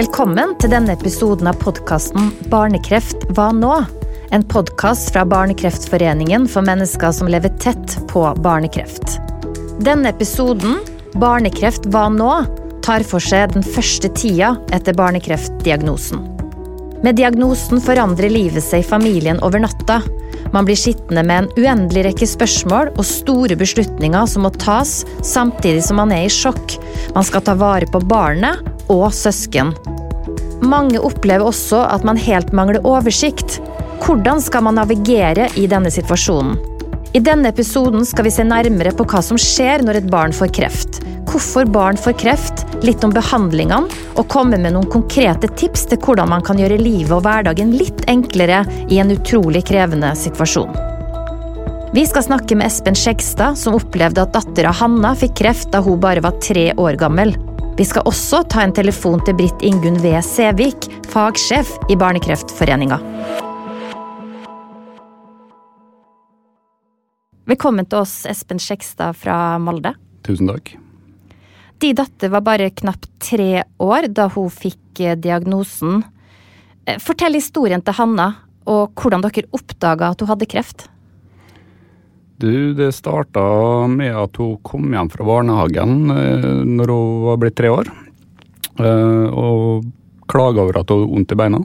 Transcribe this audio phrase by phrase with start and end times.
[0.00, 3.74] Velkommen til denne episoden av podkasten Barnekreft hva nå?
[4.32, 9.18] En podkast fra Barnekreftforeningen for mennesker som lever tett på barnekreft.
[9.84, 10.78] Denne episoden,
[11.20, 12.30] Barnekreft hva nå?,
[12.80, 16.24] tar for seg den første tida etter barnekreftdiagnosen.
[17.04, 20.00] Med diagnosen forandrer livet seg i familien over natta.
[20.56, 25.84] Man blir sittende med en uendelig rekke spørsmål og store beslutninger som må tas, samtidig
[25.84, 26.80] som man er i sjokk.
[27.12, 29.72] Man skal ta vare på barnet og søsken.
[30.60, 33.60] Mange opplever også at man helt mangler oversikt.
[34.04, 36.58] Hvordan skal man navigere i denne situasjonen?
[37.10, 40.52] I denne episoden skal vi se nærmere på hva som skjer når et barn får
[40.54, 41.00] kreft.
[41.30, 46.30] Hvorfor barn får kreft, litt om behandlingene, og komme med noen konkrete tips til hvordan
[46.30, 50.70] man kan gjøre livet og hverdagen litt enklere i en utrolig krevende situasjon.
[51.94, 55.98] Vi skal snakke med Espen Skjegstad, som opplevde at dattera Hanna fikk kreft da hun
[56.02, 57.34] bare var tre år gammel.
[57.80, 60.10] Vi skal også ta en telefon til Britt Ingunn V.
[60.20, 62.98] Sævik, fagsjef i Barnekreftforeninga.
[67.48, 69.94] Velkommen til oss, Espen Skjekstad fra Molde.
[70.28, 70.74] Tusen takk.
[71.80, 76.02] Din datter var bare knapt tre år da hun fikk eh, diagnosen.
[76.84, 78.28] Eh, fortell historien til Hanna,
[78.68, 80.89] og hvordan dere oppdaga at hun hadde kreft.
[82.40, 83.42] Du, det starta
[83.86, 87.90] med at hun kom hjem fra barnehagen eh, når hun var blitt tre år.
[88.80, 89.84] Eh, og
[90.30, 91.60] klaga over at hun hadde vondt i beina.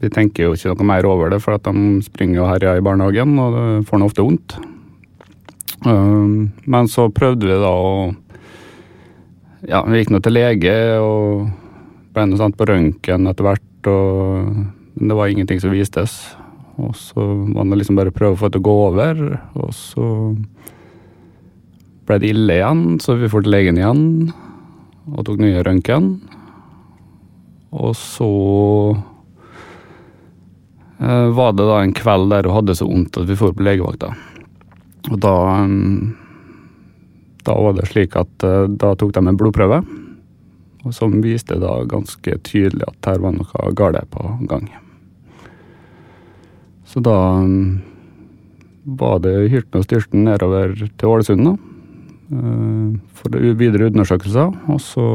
[0.00, 2.86] Vi tenker jo ikke noe mer over det, for at de springer og herjer i
[2.86, 4.56] barnehagen, og det får nå ofte vondt.
[5.84, 6.32] Eh,
[6.72, 7.94] men så prøvde vi da å
[9.68, 11.50] Ja, vi gikk nå til lege og
[12.16, 16.16] ble noe sånt på røntgen etter hvert, og det var ingenting som vistes.
[16.82, 17.22] Og så
[17.54, 19.22] var det liksom bare å prøve å få det til å gå over,
[19.60, 20.06] og så
[22.08, 24.04] ble det ille igjen, så vi dro til legen igjen
[25.12, 26.10] og tok nye røntgen.
[27.72, 28.28] Og så
[30.98, 33.66] eh, var det da en kveld der hun hadde så vondt at vi dro på
[33.66, 34.12] legevakta.
[35.10, 35.36] Og da
[37.42, 39.82] Da var det slik at eh, da tok de en blodprøve,
[40.82, 44.68] og som viste da ganske tydelig at her var noe galt på gang.
[46.92, 47.80] Så da mm,
[48.84, 51.52] var det hyrten og styrten nedover til Ålesund da,
[52.36, 54.52] eh, for videre undersøkelser.
[54.68, 55.06] Og så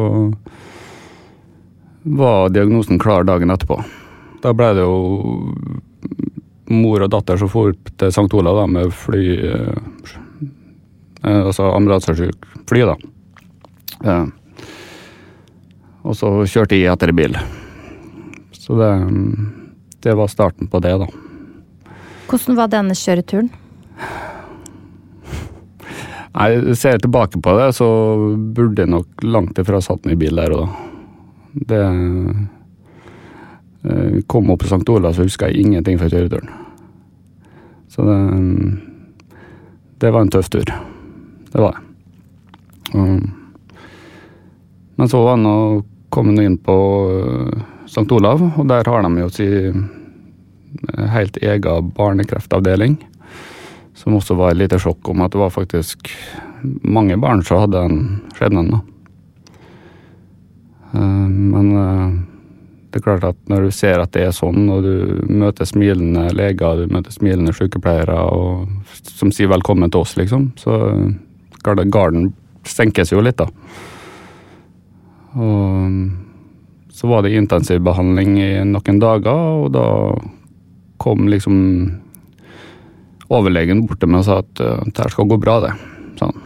[2.18, 3.78] var diagnosen klar dagen etterpå.
[4.42, 4.98] Da ble det jo
[6.74, 8.26] mor og datter som for opp til St.
[8.34, 9.78] Olav da, med fly eh,
[11.22, 14.18] eh, Altså ambulansesyk fly, da.
[16.08, 17.38] Og så kjørte jeg etter i bil.
[18.56, 19.48] Så det, mm,
[20.04, 21.27] det var starten på det, da.
[22.28, 23.50] Hvordan var denne kjøreturen?
[26.38, 27.88] Nei, ser jeg tilbake på det, så
[28.54, 30.68] burde jeg nok langt ifra satt meg i bil der og da.
[31.72, 31.82] Det
[33.88, 34.84] eh, Kom opp på St.
[34.92, 36.50] Olav, så huska jeg ingenting fra kjøreturen.
[37.90, 38.20] Så det
[39.98, 40.68] Det var en tøff tur.
[41.52, 41.82] Det var det.
[42.94, 43.34] Um,
[44.96, 45.84] men så var det å
[46.14, 46.76] komme inn på
[47.16, 48.06] eh, St.
[48.12, 49.48] Olav, og der har de jo si
[51.14, 52.98] helt egen barnekreftavdeling.
[53.98, 56.12] Som også var et lite sjokk om at det var faktisk
[56.84, 58.00] mange barn som hadde den
[58.38, 58.82] skjebnen.
[60.94, 62.12] Eh, Men eh,
[62.92, 66.30] det er klart at når du ser at det er sånn, og du møter smilende
[66.34, 68.70] leger, du møter smilende sykepleiere og,
[69.04, 71.14] som sier 'velkommen til oss', liksom, så
[71.64, 73.48] garden senkes jo litt, da.
[75.36, 76.10] Og
[76.90, 79.86] så var det intensivbehandling i noen dager, og da
[81.02, 81.58] kom liksom
[83.34, 85.74] overlegen bort til meg og sa at uh, det her skal gå bra, det.
[86.20, 86.44] Sånn.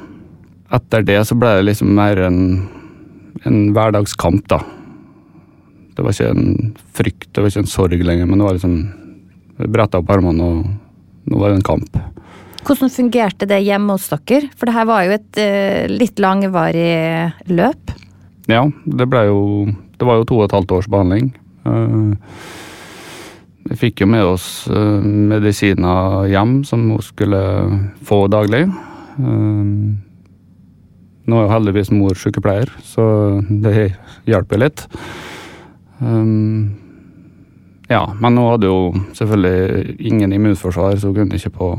[0.74, 2.40] Etter det så ble det liksom mer en,
[3.48, 4.62] en hverdagskamp, da.
[5.92, 8.78] Det var ikke en frykt, det var ikke en sorg lenger, men det var liksom
[9.72, 12.00] bretta opp armene, og nå var det en kamp.
[12.66, 14.50] Hvordan fungerte det hjemme hos dere?
[14.56, 17.94] For det her var jo et uh, litt langvarig løp.
[18.50, 19.42] Ja, det ble jo
[20.02, 21.28] Det var jo to og et halvt års behandling.
[21.62, 22.18] Uh,
[23.64, 27.42] vi fikk jo med oss uh, medisiner hjem som hun skulle
[28.08, 28.66] få daglig.
[29.20, 29.94] Uh,
[31.30, 33.04] nå er jo heldigvis mor sykepleier, så
[33.50, 33.92] det
[34.30, 34.86] hjelper litt.
[36.02, 36.78] Um,
[37.92, 38.80] ja, men hun hadde jo
[39.18, 41.72] selvfølgelig ingen immunforsvar, så hun kunne ikke på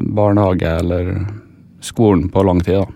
[0.00, 1.12] barnehage eller
[1.80, 2.82] skolen på lang tid.
[2.82, 2.86] da.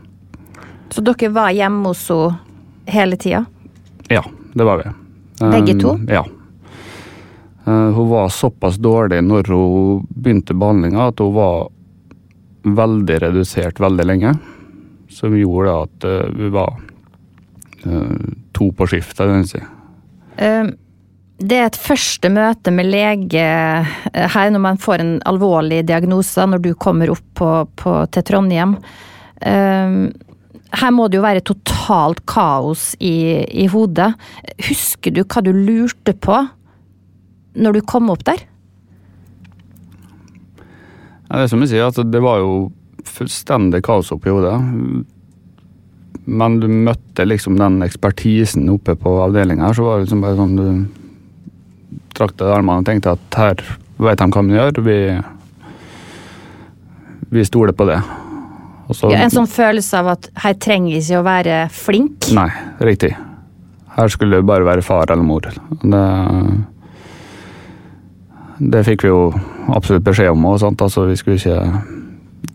[0.91, 2.37] Så dere var hjemme hos henne
[2.93, 3.45] hele tida?
[4.11, 4.91] Ja, det var vi.
[5.41, 5.99] Begge to?
[6.09, 6.27] Ja.
[7.67, 11.69] Uh, hun var såpass dårlig når hun begynte behandlinga at hun var
[12.63, 14.35] veldig redusert veldig lenge.
[15.13, 16.75] Som gjorde at hun vi var
[17.87, 19.17] uh, to på skift.
[19.19, 19.63] Det, vil si.
[20.37, 20.73] Eh,
[21.43, 26.47] det er et første møte med lege eh, her når man får en alvorlig diagnose,
[26.47, 28.77] når du kommer opp på, på, til Trondheim.
[29.41, 29.97] Eh,
[30.73, 34.13] her må det jo være totalt kaos i, i hodet.
[34.71, 36.39] Husker du hva du lurte på
[37.55, 38.45] når du kom opp der?
[41.29, 42.71] Ja, det er som jeg sier, at det var jo
[43.09, 44.57] fullstendig kaos oppi hodet.
[46.25, 50.39] Men du møtte liksom den ekspertisen oppe på avdelinga her, så var det liksom bare
[50.39, 50.67] sånn du
[52.17, 53.63] trakk deg i armene og tenkte at her
[54.03, 54.83] vet de hva de gjør.
[54.87, 54.99] Vi,
[57.33, 57.99] vi stoler på det.
[58.93, 62.29] Så, ja, en sånn følelse av at her trenger vi ikke å være flink?
[62.37, 62.51] Nei,
[62.85, 63.15] riktig.
[63.97, 65.49] Her skulle det bare være far eller mor.
[65.81, 66.03] Det
[68.59, 69.23] det fikk vi jo
[69.73, 70.45] absolutt beskjed om.
[70.51, 70.85] Også, sånt.
[70.85, 71.59] Altså, vi skulle ikke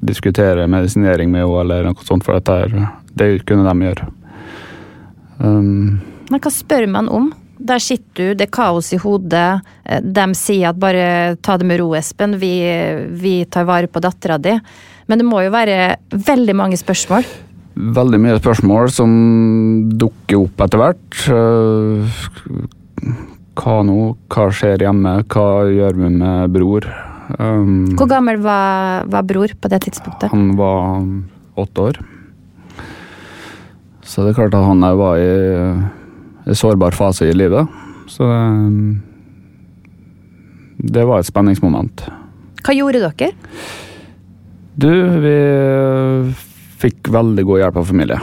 [0.08, 2.86] diskutere medisinering med henne eller noe sånt, for dette,
[3.18, 4.08] det kunne de gjøre.
[5.40, 6.00] Um,
[6.30, 7.32] Men hva spør man om?
[7.58, 9.64] Der sitter du, det er kaos i hodet.
[10.04, 12.54] De sier at bare ta det med ro, Espen, vi,
[13.18, 14.54] vi tar vare på dattera di.
[15.10, 17.26] Men det må jo være veldig mange spørsmål?
[17.98, 19.12] Veldig mye spørsmål som
[19.98, 21.20] dukker opp etter hvert.
[23.58, 23.98] Hva nå?
[24.30, 25.14] Hva skjer hjemme?
[25.34, 26.86] Hva gjør vi med bror?
[27.40, 30.32] Um, Hvor gammel var, var, bror på det tidspunktet?
[30.32, 31.02] Han var
[31.60, 32.00] åtte år.
[34.06, 35.32] Så det er klart at han var i
[36.48, 37.68] en sårbar fase i livet.
[38.08, 39.02] Så det, um,
[40.78, 42.06] det var et spenningsmoment.
[42.64, 43.34] Hva gjorde dere?
[44.78, 44.92] Du,
[45.24, 45.38] vi
[46.78, 48.20] fikk veldig god hjelp av familie.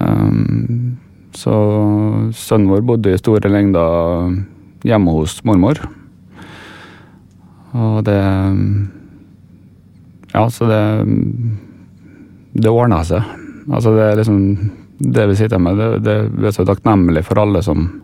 [0.00, 0.91] Um,
[1.36, 1.54] så
[2.36, 4.34] sønnen vår bodde i store lengder
[4.86, 5.80] hjemme hos mormor.
[7.72, 8.20] Og det
[10.32, 10.82] Ja, så det
[12.52, 13.22] Det ordna seg.
[13.70, 17.62] Altså, det er liksom Det vi sitter med, det, det er så takknemlig for alle
[17.62, 18.02] som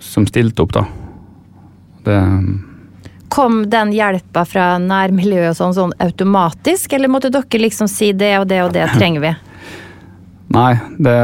[0.00, 0.84] som stilte opp, da.
[2.04, 2.18] Det
[3.28, 8.46] Kom den hjelpa fra nærmiljøet sånn, sånn automatisk, eller måtte dere liksom si det og
[8.46, 9.32] det og det trenger vi?
[10.54, 11.18] Nei, det,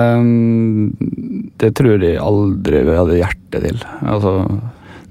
[1.63, 3.83] det tror jeg aldri vi hadde hjerte til.
[4.03, 4.35] Altså,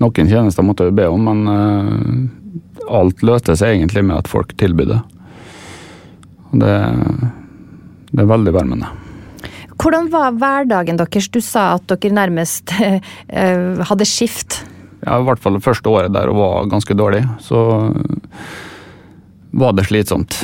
[0.03, 4.55] noen tjenester måtte vi be om, men uh, alt løste seg egentlig med at folk
[4.59, 4.99] tilbød det.
[6.59, 6.73] Det,
[8.11, 8.89] det er veldig varmende.
[9.79, 11.29] Hvordan var hverdagen deres?
[11.31, 12.99] Du sa at dere nærmest uh,
[13.91, 14.63] hadde skift.
[15.05, 17.61] Ja, i hvert fall det første året der og var ganske dårlig, så
[19.55, 20.41] var det slitsomt.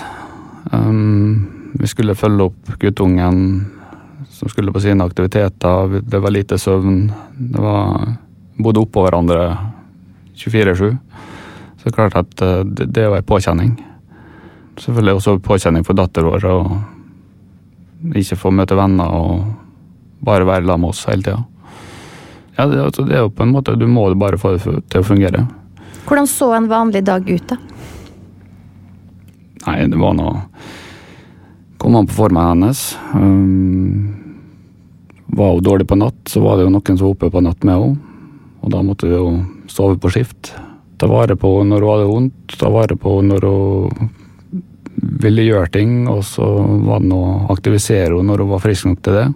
[0.71, 3.65] Um, vi skulle følge opp guttungen
[4.29, 5.99] som skulle på sine aktiviteter.
[6.01, 7.11] Det var lite søvn.
[7.35, 8.15] Det var
[8.55, 9.57] Bodde oppå hverandre
[10.35, 10.95] 24-7.
[11.75, 13.73] Så det er klart at eh, det, det var en påkjenning.
[14.79, 16.59] Selvfølgelig også påkjenning for datteren vår å
[18.15, 19.43] ikke få møte venner og
[20.23, 21.43] bare være sammen med oss hele tida.
[22.55, 25.03] Ja, det, altså, det, er jo på en måte, Du må bare få det til
[25.03, 25.43] å fungere.
[26.07, 27.57] Hvordan så en vanlig dag ut, da?
[29.65, 30.45] Nei, det var noe
[31.77, 32.97] kom an på formen hennes.
[33.13, 34.25] Um,
[35.35, 37.65] var hun dårlig på natt, så var det jo noen som var oppe på natt
[37.65, 38.13] med henne.
[38.65, 39.29] Og da måtte vi jo
[39.69, 40.53] sove på skift.
[40.97, 44.11] Ta vare på henne når hun hadde vondt, ta vare på henne når hun
[45.25, 45.95] ville gjøre ting.
[46.09, 46.47] Og så
[46.87, 47.23] var det å
[47.53, 49.27] aktivisere henne når hun var frisk nok til det.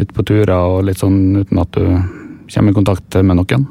[0.00, 1.84] Ut på turer og litt sånn uten at du
[2.50, 3.68] kommer i kontakt med noen.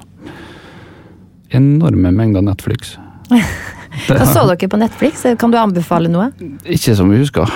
[1.55, 2.97] Enorme mengder Netflix.
[4.08, 5.25] Hva så dere på Netflix?
[5.39, 6.31] Kan du anbefale noe?
[6.65, 7.51] Ikke som vi husker.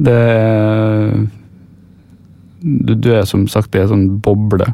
[0.00, 0.16] Det
[2.60, 4.68] du, du er som sagt i en sånn boble.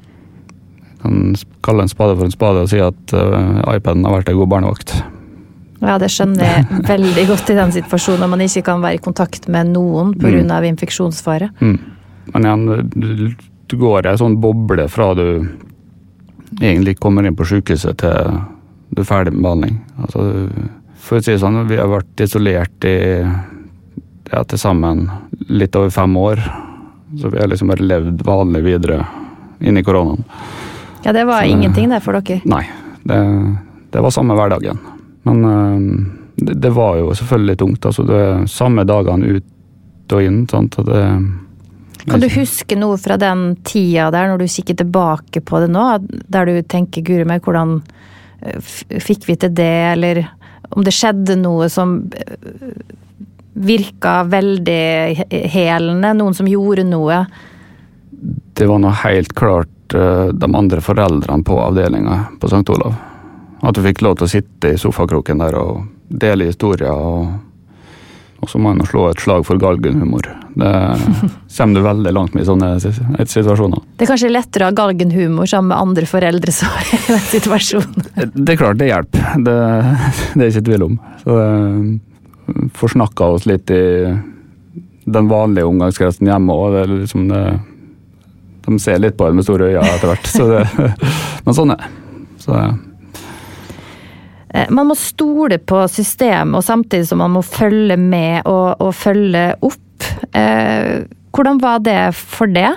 [1.03, 1.35] Kan
[1.67, 4.51] kalle en spade for en spade og si at uh, iPaden har vært en god
[4.55, 4.97] barnevakt.
[5.83, 9.05] Ja, det skjønner jeg veldig godt i den situasjonen når man ikke kan være i
[9.05, 10.43] kontakt med noen pga.
[10.43, 10.71] Mm.
[10.73, 11.53] infeksjonsfare.
[11.61, 11.79] Mm.
[12.33, 15.27] Men igjen, du, du går i en sånn boble fra du
[16.61, 18.41] egentlig kommer inn på sykehuset til
[18.97, 19.77] du er ferdig med behandling.
[20.01, 20.25] Altså,
[21.07, 25.05] for å si det sånn, vi har vært isolert i ja, til sammen
[25.53, 26.43] litt over fem år.
[27.21, 29.03] Så vi har liksom bare levd vanlig videre
[29.61, 30.25] inni koronaen.
[31.05, 32.41] Ja, det var så, ingenting det for dere?
[32.49, 32.65] Nei,
[33.07, 33.19] det,
[33.95, 34.81] det var samme hverdagen.
[35.29, 35.45] Men
[36.35, 37.87] det, det, var jo selvfølgelig tungt.
[37.87, 40.43] Altså, det samme dagene ut og inn.
[40.51, 40.81] Sant?
[40.81, 41.03] Og det,
[42.07, 45.87] kan du huske noe fra den tida der, når du kikker tilbake på det nå,
[46.33, 47.81] der du tenker guri meg, hvordan
[48.61, 50.23] Fikk vi til det, eller
[50.71, 52.77] om det skjedde noe som eh,
[53.57, 56.13] virka veldig helende?
[56.19, 57.23] Noen som gjorde noe?
[58.57, 62.65] Det var nå helt klart eh, de andre foreldrene på avdelinga på St.
[62.73, 62.97] Olav.
[63.63, 67.33] At du fikk lov til å sitte i sofakroken der og dele historier og,
[68.47, 70.29] Og så må en slå et slag for galgenhumor.
[70.55, 70.73] Det
[71.57, 73.83] kommer du veldig langt med i sånne situasjoner.
[73.99, 77.27] Det er kanskje lettere å ha galgenhumor sammen med andre foreldre som er i den
[77.33, 78.07] situasjonen?
[78.47, 79.57] Det er klart det hjelper, det,
[80.37, 80.97] det er ikke tvil om.
[81.25, 83.83] Så det forsnakka oss litt i
[85.07, 86.79] den vanlige omgangskretsen hjemme òg.
[86.93, 87.27] Liksom
[88.67, 90.31] de ser litt på en med store øyne etter hvert.
[90.31, 90.63] Så det,
[91.47, 91.91] men sånn er det.
[92.43, 92.75] Så, Eh,
[94.71, 99.49] man må stole på systemet, og samtidig som man må følge med og, og følge
[99.67, 100.07] opp.
[100.37, 101.05] Eh,
[101.37, 102.71] hvordan var det for det?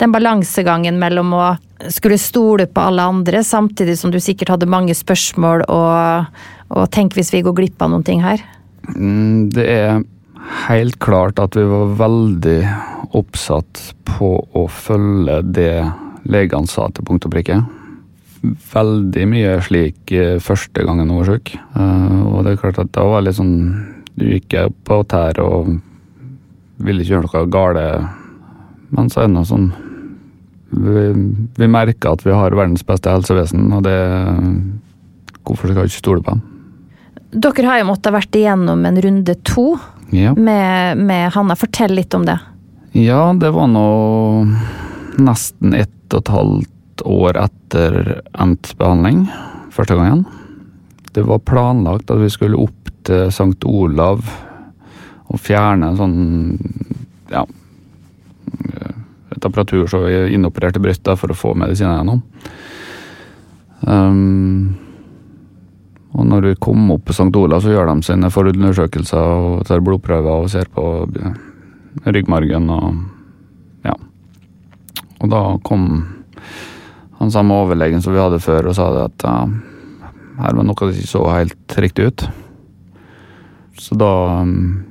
[0.00, 1.50] Den balansegangen mellom å
[1.92, 6.40] skulle stole på alle andre, samtidig som du sikkert hadde mange spørsmål og,
[6.70, 8.42] og tenk hvis vi går glipp av noen ting her?
[8.94, 10.02] Mm, det er
[10.68, 12.58] helt klart at vi var veldig
[13.18, 15.76] oppsatt på å følge det
[16.30, 17.60] legene sa til punkt og prikke
[18.42, 21.54] veldig mye slik eh, første gangen hun var syk.
[21.54, 23.56] Eh, og det er klart at da var litt sånn
[24.12, 24.52] Du gikk
[24.84, 25.70] på tær og
[26.82, 28.10] ville ikke gjøre noe galt.
[28.92, 29.70] Men så er det noe sånn
[30.72, 31.04] Vi,
[31.56, 33.98] vi merker at vi har verdens beste helsevesen, og det
[35.42, 36.42] Hvorfor skal vi ikke stole på dem?
[37.32, 39.72] Dere har jo måttet vært igjennom en runde to
[40.12, 40.34] ja.
[40.36, 41.56] med, med Hanna.
[41.56, 42.36] Fortell litt om det.
[42.92, 43.86] Ja, det var nå
[45.16, 46.71] nesten ett og et halvt
[47.08, 49.24] år etter endt behandling,
[49.72, 50.26] første gangen.
[51.12, 53.64] Det var planlagt at vi skulle opp til St.
[53.68, 54.22] Olav
[55.32, 56.18] og fjerne sånn
[57.32, 57.46] ja,
[59.42, 62.20] så vi inopererte brystet for å få medisiner gjennom.
[63.82, 64.76] Um,
[66.12, 67.32] og når vi kom opp på St.
[67.40, 70.84] Olav, så gjør de sine forundersøkelser og tar blodprøver og ser på
[72.04, 73.00] ryggmargen og
[73.86, 73.96] ja.
[75.22, 75.88] Og da kom
[77.22, 79.36] han samme overlegen som vi hadde før, og sa det at ja,
[80.42, 82.24] her var noe som ikke så helt riktig ut.
[83.78, 84.10] Så da
[84.42, 84.82] um,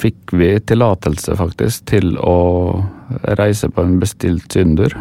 [0.00, 2.38] fikk vi tillatelse, faktisk, til å
[3.38, 4.96] reise på en bestilt sydentur.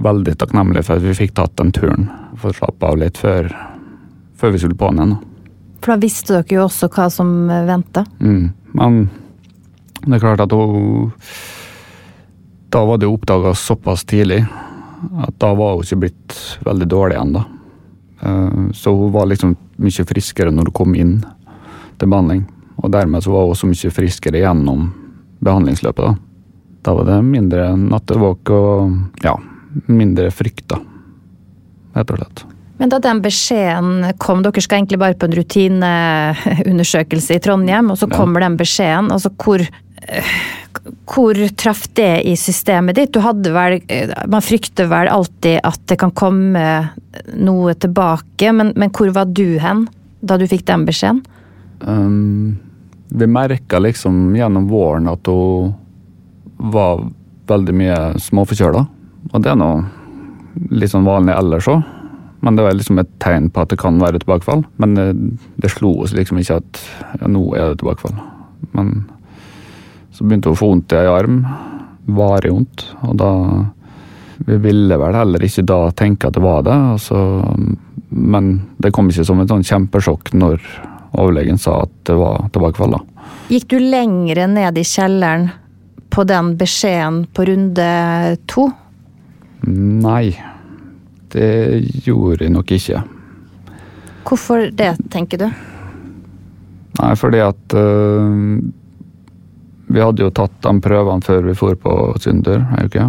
[0.00, 2.08] Veldig takknemlig for at vi fikk tatt den turen,
[2.40, 3.52] for å slappe av litt før,
[4.40, 5.16] før vi skulle på den igjen.
[5.80, 7.30] For da visste dere jo også hva som
[7.68, 8.04] venta.
[8.20, 8.50] Mm,
[8.80, 9.00] men
[10.06, 11.12] det er klart at hun
[12.70, 14.44] da var det oppdaga såpass tidlig
[15.18, 16.36] at da var hun ikke blitt
[16.66, 17.42] veldig dårlig ennå.
[18.20, 21.14] Eh, så hun var liksom mye friskere når hun kom inn
[21.98, 22.44] til behandling.
[22.80, 24.90] Og dermed så var hun også mye friskere gjennom
[25.40, 26.04] behandlingsløpet.
[26.04, 26.14] Da,
[26.86, 29.34] da var det mindre nattevåk og ja,
[29.88, 30.82] mindre frykt, da.
[31.96, 32.46] Rett og slett.
[32.80, 37.98] Men da den beskjeden kom, dere skal egentlig bare på en rutineundersøkelse i Trondheim, og
[38.00, 39.10] så kommer den beskjeden.
[39.12, 39.60] altså hvor
[41.10, 43.12] hvor traff det i systemet ditt?
[43.12, 43.80] Du hadde vel
[44.30, 46.64] Man frykter vel alltid at det kan komme
[47.34, 49.86] noe tilbake, men, men hvor var du hen
[50.20, 51.22] da du fikk den beskjeden?
[51.80, 52.58] Um,
[53.08, 55.72] vi merka liksom gjennom våren at hun
[56.60, 57.06] var
[57.50, 58.84] veldig mye småforkjøla.
[59.32, 59.70] Og det er nå
[60.70, 61.80] litt sånn vanlig ellers òg.
[62.40, 64.62] Men det var liksom et tegn på at det kan være tilbakefall.
[64.80, 65.08] Men det,
[65.60, 66.82] det slo oss liksom ikke at
[67.20, 68.16] ja, nå er det tilbakefall.
[68.76, 68.94] Men
[70.20, 71.36] så begynte hun å få vondt i ei arm.
[72.12, 72.82] Varig vondt.
[73.08, 73.30] Og da
[74.40, 76.72] Vi ville vel heller ikke da tenke at det var det.
[76.72, 77.18] Altså,
[78.08, 78.46] men
[78.80, 80.64] det kom ikke som et sånn kjempesjokk når
[81.12, 82.96] overlegen sa at det var tilbakefall.
[83.52, 85.50] Gikk du lengre ned i kjelleren
[86.08, 87.88] på den beskjeden på runde
[88.48, 88.70] to?
[89.68, 90.32] Nei,
[91.36, 91.50] det
[92.04, 93.04] gjorde jeg nok ikke.
[94.24, 95.48] Hvorfor det, tenker du?
[97.00, 98.60] Nei, fordi at uh,
[99.90, 103.08] vi hadde jo tatt de prøvene før vi for på Synder Ikke?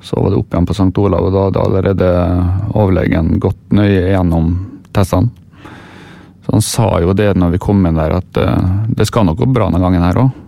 [0.00, 0.92] Så var det opp igjen på St.
[1.02, 2.08] Olav, og da hadde allerede
[2.76, 4.52] overlegen gått nøye gjennom
[4.94, 5.32] testene.
[6.46, 9.40] Så han sa jo det når vi kom inn der, at uh, det skal nok
[9.40, 10.42] gå bra denne gangen her òg.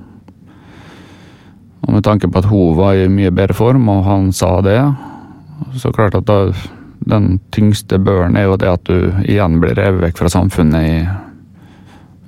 [1.88, 4.78] Og med tanke på at hun var i mye bedre form, og han sa det,
[5.80, 6.52] så klart at da,
[7.08, 10.96] den tyngste børen er jo det at du igjen blir revet vekk fra samfunnet i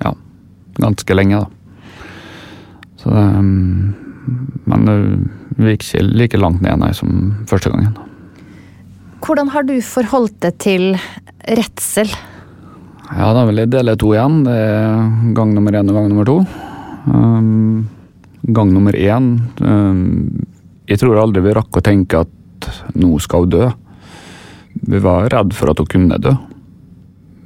[0.01, 0.13] ja,
[0.81, 1.60] ganske lenge, da.
[3.01, 3.93] Så, um,
[4.69, 4.89] men
[5.57, 7.95] vi gikk ikke like langt ned nei, som første gangen.
[9.21, 10.85] Hvordan har du forholdt deg til
[11.57, 12.09] redsel?
[13.11, 14.43] Ja, da vil jeg dele to igjen.
[14.45, 16.37] Det er gang nummer én og gang nummer to.
[17.05, 17.89] Um,
[18.53, 19.31] gang nummer én
[19.65, 20.01] um,
[20.85, 23.67] Jeg tror aldri vi rakk å tenke at nå skal hun dø.
[24.87, 26.33] Vi var redd for at hun kunne dø.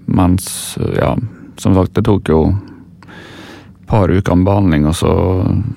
[0.06, 1.16] Mens, ja,
[1.58, 2.40] som sagt, det tok jo
[3.86, 5.14] par uker med behandling, og så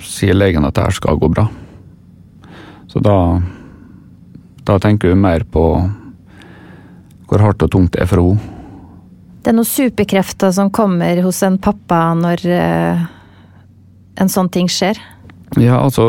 [0.05, 1.47] sier legen at det her skal gå bra.
[2.88, 3.17] Så da,
[4.65, 5.65] da tenker vi mer på
[7.29, 8.55] hvor hardt og tungt det er for henne.
[9.45, 13.05] Det er noen superkrefter som kommer hos en pappa når eh,
[14.19, 14.99] en sånn ting skjer.
[15.57, 16.05] Ja, altså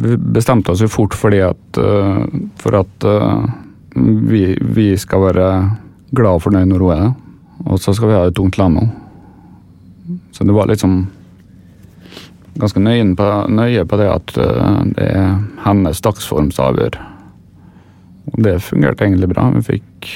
[0.00, 2.24] Vi bestemte oss jo fort fordi at uh,
[2.56, 3.44] for at uh,
[3.94, 5.48] vi, vi, skal være
[6.16, 7.10] glad og fornøyd når hun er det.
[7.68, 8.94] Og så skal vi ha et tungt lam henne.
[10.32, 11.02] Så det var liksom
[12.58, 16.98] ganske nøye på, nøye på det at uh, det er hennes dagsformsavgjør.
[18.32, 19.48] Og det fungerte egentlig bra.
[19.56, 20.10] Vi fikk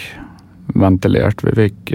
[0.79, 1.93] ventilert, vi fikk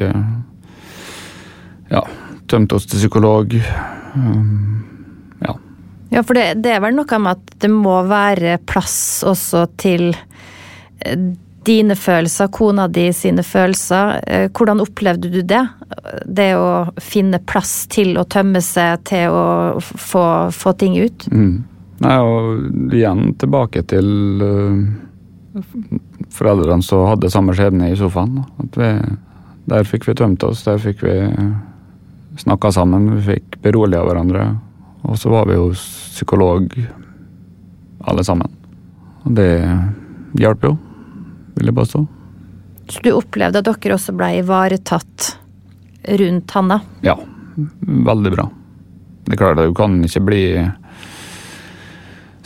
[1.92, 2.02] ja,
[2.50, 3.54] tømt oss til psykolog.
[4.16, 4.84] Um,
[5.42, 5.56] ja.
[6.10, 10.10] Ja, for det, det, er vel noe med at det må være plass også til
[11.06, 11.28] eh,
[11.68, 14.22] dine følelser, kona di sine følelser.
[14.28, 15.64] Eh, hvordan opplevde du det?
[16.26, 19.48] Det å finne plass til å tømme seg, til å
[19.82, 20.24] få,
[20.56, 21.28] få ting ut?
[21.32, 21.58] Mm.
[22.06, 24.08] Nei, og igjen tilbake til
[24.44, 25.64] uh,
[26.34, 28.44] foreldrene som hadde samme skjebne i sofaen.
[28.78, 28.92] Vi,
[29.72, 31.18] der fikk vi tømt oss, der fikk vi
[32.38, 34.52] snakka sammen, vi fikk beroliga hverandre.
[35.10, 36.70] Og så var vi jo psykolog
[38.08, 38.54] alle sammen.
[39.26, 39.50] Og det
[40.38, 40.76] hjalp jo,
[41.58, 42.04] vil jeg påstå.
[42.88, 45.32] Så du opplevde at dere også ble ivaretatt
[46.22, 46.80] rundt Hanna?
[47.04, 47.18] Ja,
[47.82, 48.48] veldig bra.
[49.26, 50.44] Det er klart du kan ikke bli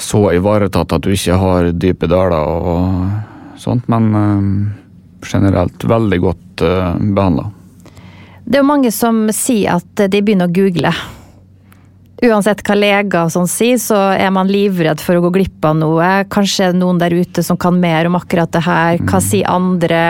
[0.02, 4.42] så ivaretatt at du ikke har dype daler og sånt, men uh,
[5.22, 7.52] generelt veldig godt eh, behandla.
[8.42, 10.90] Det er jo mange som sier at de begynner å google
[12.22, 15.78] uansett hva leger og sånn sier, så er man livredd for å gå glipp av
[15.80, 16.10] noe.
[16.32, 19.00] Kanskje er det noen der ute som kan mer om akkurat det her.
[19.02, 19.26] Hva mm.
[19.26, 20.04] sier andre?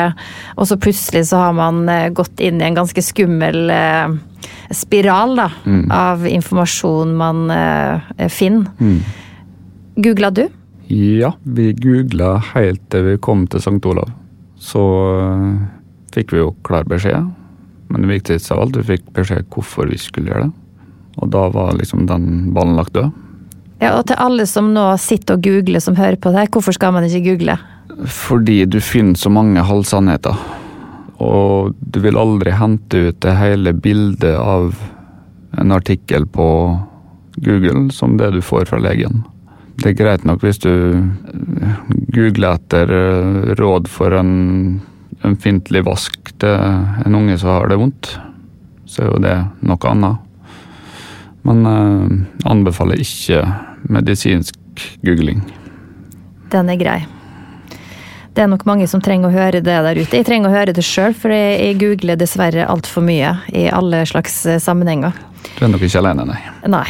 [0.57, 4.15] Og så plutselig så har man eh, gått inn i en ganske skummel eh,
[4.75, 5.85] spiral da, mm.
[5.95, 8.71] av informasjon man eh, finner.
[8.79, 8.99] Mm.
[10.01, 10.45] Googla du?
[10.91, 13.79] Ja, vi googla helt til vi kom til St.
[13.87, 14.11] Olav.
[14.61, 14.81] Så
[16.11, 17.31] fikk vi jo klar beskjed.
[17.91, 20.57] Men det viktigste av alt, vi fikk beskjed hvorfor vi skulle gjøre det.
[21.19, 23.11] Og da var liksom den ballen lagt død.
[23.81, 26.75] Ja, Og til alle som nå sitter og googler som hører på det her, hvorfor
[26.77, 27.57] skal man ikke google?
[28.05, 30.37] Fordi du finner så mange halvsannheter.
[31.21, 34.77] Og du vil aldri hente ut det hele bildet av
[35.57, 36.47] en artikkel på
[37.41, 39.23] Google som det du får fra legen.
[39.81, 40.71] Det er greit nok hvis du
[42.13, 44.81] googler etter eh, råd for en
[45.25, 46.53] ømfintlig vask til
[47.05, 48.11] en unge som har det vondt.
[48.85, 50.30] Så er jo det noe annet.
[51.47, 53.41] Men uh, anbefaler ikke
[53.89, 54.57] medisinsk
[55.05, 55.41] googling.
[56.51, 56.99] Den er grei.
[58.31, 60.15] Det er nok mange som trenger å høre det der ute.
[60.15, 64.37] Jeg trenger å høre det sjøl, for jeg googler dessverre altfor mye i alle slags
[64.47, 65.17] eh, sammenhenger.
[65.57, 66.39] Du er nok ikke alene, nei.
[66.71, 66.87] Nei.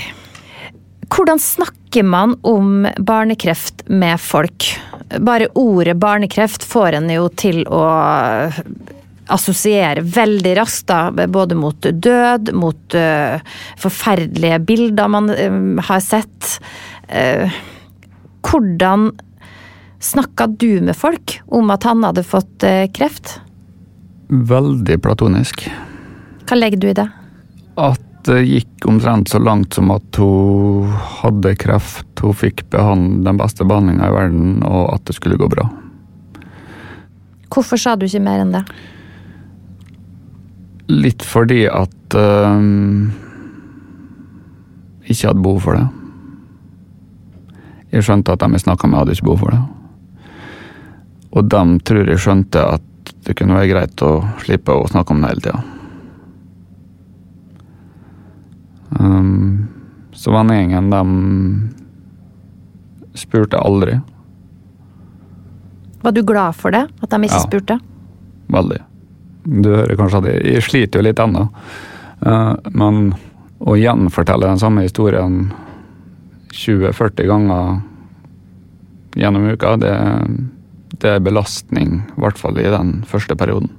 [1.12, 4.70] Hvordan snakker man om barnekreft med folk?
[5.20, 7.82] Bare ordet barnekreft får en jo til å
[9.32, 13.40] assosiere veldig raskt, da, både mot død, mot uh,
[13.80, 16.58] forferdelige bilder man uh, har sett.
[17.08, 17.52] Uh,
[18.48, 19.12] hvordan
[20.02, 22.64] snakka du med folk om at han hadde fått
[22.96, 23.36] kreft?
[24.32, 25.68] Veldig platonisk.
[26.50, 27.06] Hva legger du i det?
[27.78, 30.90] At det gikk omtrent så langt som at hun
[31.22, 35.68] hadde kreft, hun fikk den beste behandlinga i verden, og at det skulle gå bra.
[37.52, 38.66] Hvorfor sa du ikke mer enn det?
[40.92, 43.12] Litt fordi at um,
[45.08, 45.88] Ikke hadde behov for det.
[47.92, 49.62] Jeg skjønte at de jeg snakka med, hadde ikke behov for det.
[51.32, 54.12] Og de tror jeg skjønte at det kunne være greit å
[54.44, 55.62] slippe å snakke om det hele tida.
[59.00, 59.68] Um,
[60.16, 61.02] så vennegjengen, de
[63.20, 64.00] spurte aldri.
[66.02, 66.88] Var du glad for det?
[67.04, 67.80] At de ikke ja, spurte?
[68.52, 68.91] Veldig.
[69.44, 71.48] Du hører kanskje at jeg, sliter jo litt ennå.
[72.22, 73.12] Uh, men
[73.62, 75.44] å gjenfortelle den samme historien
[76.54, 77.80] 20-40 ganger
[79.18, 79.94] gjennom uka, det,
[81.02, 82.02] det er belastning.
[82.16, 83.72] I hvert fall i den første perioden.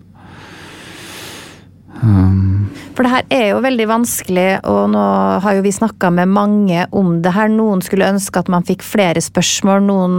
[2.03, 5.03] Um, For det her er jo veldig vanskelig, og nå
[5.45, 7.53] har jo vi snakka med mange om det her.
[7.53, 10.17] Noen skulle ønske at man fikk flere spørsmål, noen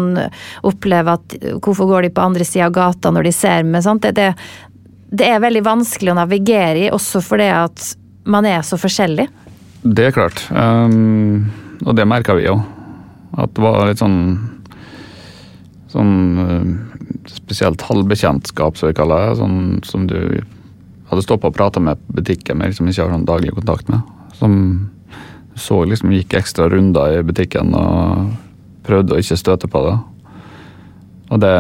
[0.64, 3.84] opplever at hvorfor går de på andre sida av gata når de ser meg?
[3.86, 4.08] Sant?
[4.08, 4.32] Det, det,
[5.14, 7.92] det er veldig vanskelig å navigere i, også fordi at
[8.26, 9.28] man er så forskjellig.
[9.84, 10.42] Det er klart.
[10.50, 11.52] Um,
[11.84, 12.58] og det merka vi jo.
[13.38, 14.50] At det var litt sånn
[15.94, 16.70] Sånn uh,
[17.30, 19.36] spesielt halvbekjentskap, som vi kaller det.
[19.38, 20.18] Sånn som du
[21.12, 24.02] hadde stoppa og prata med på butikken, men liksom ikke har sånn daglig kontakt med.
[24.40, 24.56] Som
[25.54, 28.32] så liksom gikk ekstra runder i butikken og
[28.88, 29.94] prøvde å ikke støte på det.
[31.30, 31.54] Og det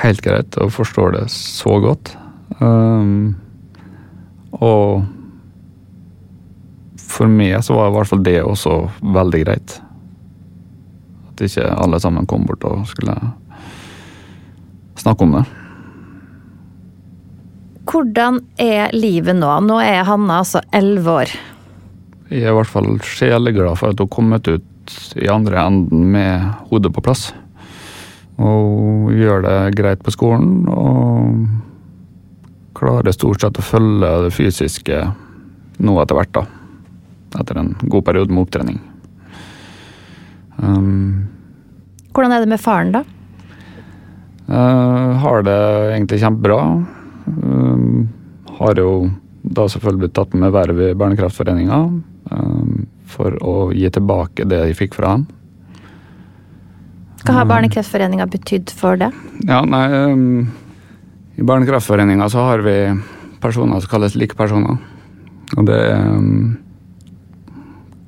[0.00, 2.14] helt greit og forstår det så godt.
[2.60, 3.36] Um,
[4.58, 5.04] Og
[7.10, 8.74] for meg så var i hvert fall det også
[9.14, 9.76] veldig greit.
[11.30, 13.14] At ikke alle sammen kom bort og skulle
[15.00, 15.44] snakke om det.
[17.90, 19.50] Hvordan er livet nå?
[19.66, 21.32] Nå er Hanna altså elleve år.
[22.30, 26.44] Jeg er i hvert fall sjeleglad for at hun kommet ut i andre enden med
[26.70, 27.30] hodet på plass.
[28.40, 31.44] Og gjør det greit på skolen og
[32.78, 35.00] klarer stort sett å følge det fysiske
[35.80, 36.44] nå etter hvert, da.
[37.40, 38.78] Etter en god periode med opptrening.
[40.60, 41.28] Um,
[42.14, 43.04] Hvordan er det med faren, da?
[44.50, 45.58] Uh, har det
[45.94, 46.60] egentlig kjempebra.
[47.26, 48.08] Um,
[48.58, 54.48] har jo da selvfølgelig blitt tatt med verv i Barnekraftforeninga um, for å gi tilbake
[54.48, 55.28] det de fikk fra ham.
[57.20, 59.10] Hva har Barnekreftforeninga betydd for det?
[59.48, 60.48] Ja, nei, um,
[61.36, 62.76] I Barnekreftforeninga så har vi
[63.42, 64.78] personer som kalles likepersoner.
[65.58, 66.56] Og det er um,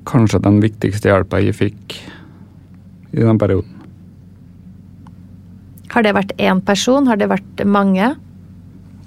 [0.09, 1.98] kanskje den viktigste hjelpa jeg fikk
[3.12, 3.79] i den perioden.
[5.92, 7.09] Har det vært én person?
[7.11, 8.14] Har det vært mange?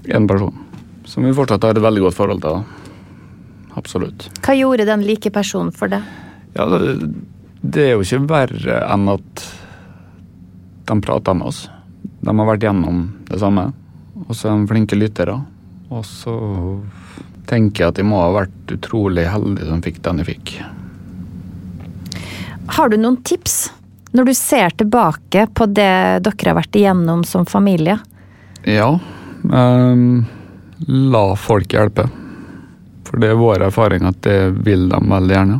[0.06, 0.54] Én person.
[1.10, 2.62] Som vi fortsatt har et veldig godt forhold til.
[3.76, 4.30] Absolutt.
[4.46, 6.04] Hva gjorde den like personen for det?
[6.56, 7.10] Ja, det,
[7.66, 9.46] det er jo ikke verre enn at
[10.86, 11.66] de prater med oss.
[12.22, 13.70] De har vært gjennom det samme.
[14.26, 15.38] Og så er de flinke lyttere.
[15.94, 16.36] Og så
[17.50, 20.56] tenker jeg at de må ha vært utrolig heldige som fikk den de fikk.
[22.76, 23.68] Har du noen tips
[24.16, 28.00] når du ser tilbake på det dere har vært igjennom som familie?
[28.66, 28.96] Ja.
[29.44, 30.26] Um,
[30.88, 32.08] la folk hjelpe.
[33.06, 35.60] For det er vår erfaring at det vil de veldig gjerne.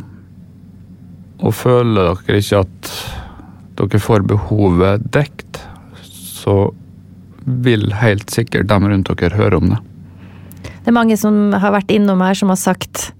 [1.46, 2.90] Og føler dere ikke at
[3.76, 5.60] dere får behovet dekt,
[6.02, 6.70] så
[7.46, 9.78] vil helt sikkert dem rundt dere høre om det.
[10.86, 13.10] Det er mange som har vært innom her som har sagt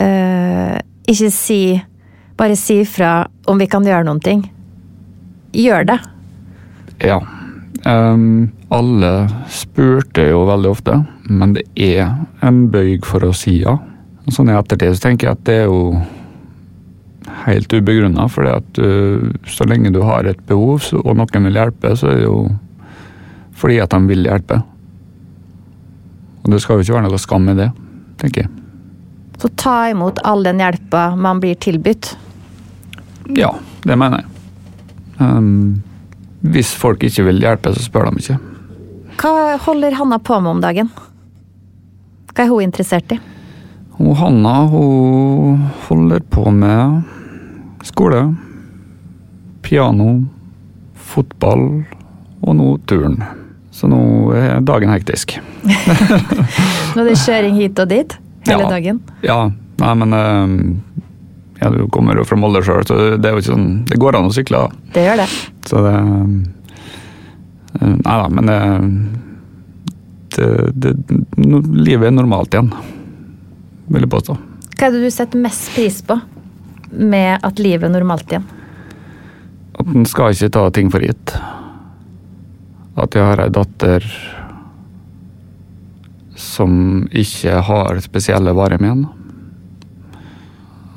[0.00, 0.76] uh,
[1.08, 1.62] ikke si
[2.38, 4.44] Bare si ifra om vi kan gjøre noen ting.
[5.58, 5.96] Gjør det.
[7.02, 7.16] Ja.
[7.82, 9.10] Um, alle
[9.50, 12.12] spurte jo veldig ofte, men det er
[12.46, 13.74] en bøyg for å si ja.
[14.22, 15.80] Og sånn i ettertid så tenker jeg at det er jo
[17.46, 21.94] helt ubegrunna, for uh, så lenge du har et behov så, og noen vil hjelpe,
[21.98, 22.38] så er det jo
[23.58, 24.60] fordi at de vil hjelpe.
[26.44, 27.68] Og det skal jo ikke være noe skam i det,
[28.22, 28.52] tenker jeg.
[29.38, 32.12] Så ta imot all den hjelpa man blir tilbudt.
[33.38, 33.52] Ja,
[33.84, 34.34] det mener jeg.
[35.18, 35.82] Um,
[36.46, 38.38] hvis folk ikke vil hjelpe, så spør de ikke.
[39.18, 40.90] Hva holder Hanna på med om dagen?
[42.30, 43.18] Hva er hun interessert i?
[43.98, 47.02] Hun Hanna hun holder på med
[47.86, 48.22] skole,
[49.62, 50.24] piano,
[51.08, 51.64] fotball
[52.42, 53.18] og nå turn.
[53.74, 54.00] Så nå
[54.34, 55.36] er dagen hektisk.
[56.96, 58.14] Nå er det kjøring hit og dit
[58.48, 58.68] hele Ja.
[58.72, 58.98] dagen?
[59.22, 59.36] Ja,
[59.78, 60.54] nei, men um,
[61.60, 64.16] ja, Du kommer jo fra Molde sjøl, så det er jo ikke sånn Det går
[64.18, 64.64] an å sykle.
[64.64, 64.90] da.
[64.96, 65.28] Det gjør det.
[65.68, 66.32] Så det um,
[67.78, 68.48] Nei da, men
[70.34, 70.94] det, det,
[71.38, 72.72] Livet er normalt igjen,
[73.92, 74.34] vil jeg påstå.
[74.78, 76.16] Hva er det du setter mest pris på
[76.90, 78.46] med at livet er normalt igjen?
[79.78, 81.34] At en skal ikke ta ting for gitt.
[82.98, 84.06] At jeg har ei datter
[86.38, 89.14] som ikke har spesielle varer med henne.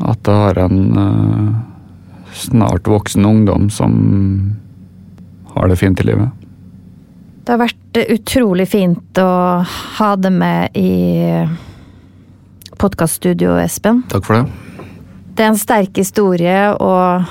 [0.02, 1.52] At jeg har en uh,
[2.34, 3.94] snart voksen ungdom som
[5.54, 6.32] har det fint i livet.
[7.42, 9.32] Det har vært utrolig fint å
[9.98, 10.92] ha det med i
[12.82, 14.04] podkaststudio, Espen.
[14.10, 14.71] Takk for det.
[15.32, 17.24] Det er en sterk historie, og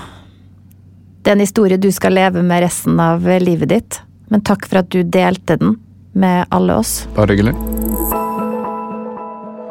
[1.20, 4.00] det er en historie du skal leve med resten av livet ditt.
[4.32, 5.76] Men takk for at du delte den
[6.16, 7.04] med alle oss.
[7.16, 7.54] Bare hyggelig.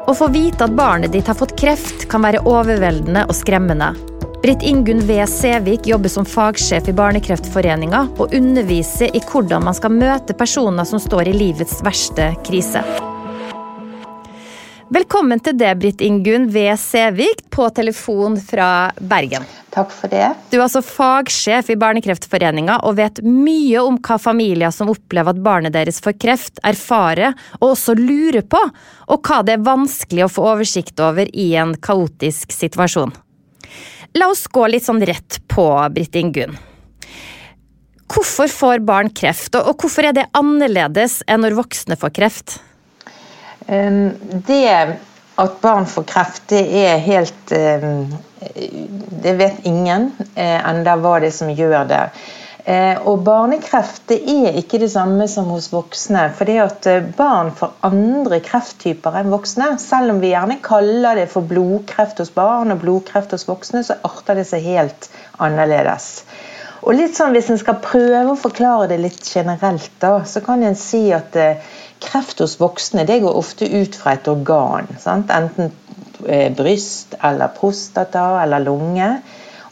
[0.10, 3.92] Å få vite at barnet ditt har fått kreft, kan være overveldende og skremmende.
[4.40, 5.20] Britt Ingunn V.
[5.28, 11.02] Sævik jobber som fagsjef i Barnekreftforeninga og underviser i hvordan man skal møte personer som
[11.02, 12.86] står i livets verste krise.
[14.90, 19.44] Velkommen til det, Britt Ingunn ved Sævik, på telefon fra Bergen.
[19.70, 20.32] Takk for det.
[20.50, 25.42] Du er altså fagsjef i Barnekreftforeninga og vet mye om hva familier som opplever at
[25.46, 28.62] barnet deres får kreft, erfarer og også lurer på,
[29.14, 33.14] og hva det er vanskelig å få oversikt over i en kaotisk situasjon.
[34.18, 36.58] La oss gå litt sånn rett på, Britt Ingunn.
[38.10, 42.58] Hvorfor får barn kreft, og hvorfor er det annerledes enn når voksne får kreft?
[43.70, 44.98] Det
[45.40, 47.52] at barn får kreft, det er helt
[49.24, 52.02] Det vet ingen eh, enda hva det er som gjør det.
[52.70, 56.28] Eh, og barnekreft det er ikke det samme som hos voksne.
[56.38, 59.72] For det at eh, barn får andre krefttyper enn voksne.
[59.82, 63.98] Selv om vi gjerne kaller det for blodkreft hos barn og blodkreft hos voksne, så
[64.06, 65.10] arter det seg helt
[65.42, 66.12] annerledes.
[66.86, 70.64] Og litt sånn, Hvis en skal prøve å forklare det litt generelt, da, så kan
[70.64, 71.60] en si at eh,
[72.00, 74.88] kreft hos voksne det går ofte ut fra et organ.
[75.00, 75.32] Sant?
[75.32, 75.74] Enten
[76.56, 79.22] bryst eller prostata eller lunge.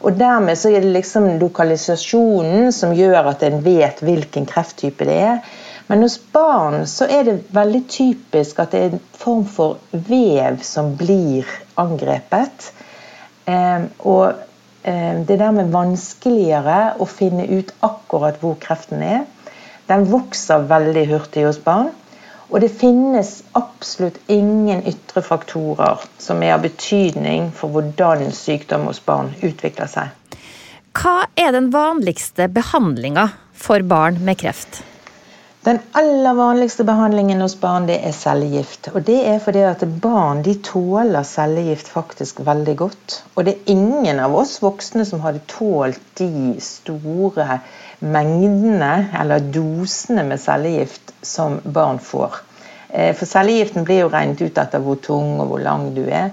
[0.00, 5.16] Og dermed så er det liksom lokalisasjonen som gjør at en vet hvilken krefttype det
[5.26, 5.40] er.
[5.88, 10.60] Men hos barn så er det veldig typisk at det er en form for vev
[10.62, 11.48] som blir
[11.80, 12.68] angrepet.
[13.48, 14.44] Eh, og eh,
[14.82, 19.24] det er dermed vanskeligere å finne ut akkurat hvor kreften er.
[19.88, 21.90] Den vokser veldig hurtig hos barn.
[22.48, 29.02] Og det finnes absolutt ingen ytre faktorer som er av betydning for hvordan sykdom hos
[29.04, 30.14] barn utvikler seg.
[30.96, 34.80] Hva er den vanligste behandlinga for barn med kreft?
[35.68, 38.86] Den aller vanligste behandlingen hos barn det er cellegift.
[38.94, 43.16] Og det er fordi at barn de tåler cellegift faktisk veldig godt.
[43.34, 47.58] Og det er ingen av oss voksne som hadde tålt de store
[48.00, 52.40] mengdene eller dosene med cellegift som barn får.
[52.88, 56.32] Eh, for cellegiften blir jo regnet ut etter hvor tung og hvor lang du er.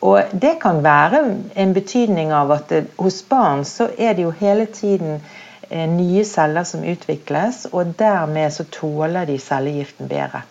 [0.00, 1.26] Og det kan være
[1.60, 5.40] en betydning av at hos barn så er det jo hele tiden eh,
[5.72, 10.42] nye celler som utvikles, og dermed så tåler de cellegiften bedre.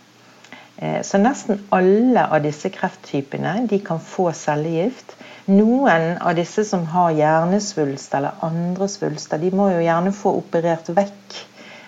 [0.77, 5.15] Eh, så nesten alle av disse krefttypene de kan få cellegift.
[5.51, 10.89] Noen av disse som har hjernesvulst eller andre svulster, de må jo gjerne få operert
[10.95, 11.41] vekk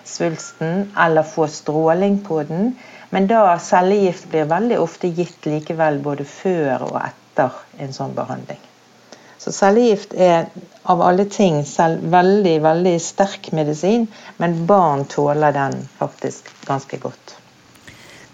[0.04, 2.74] svulsten eller få stråling på den.
[3.10, 8.60] Men da cellegift blir veldig ofte gitt likevel både før og etter en sånn behandling.
[9.38, 10.48] Så cellegift er
[10.84, 17.36] av alle ting selv veldig, veldig sterk medisin, men barn tåler den faktisk ganske godt.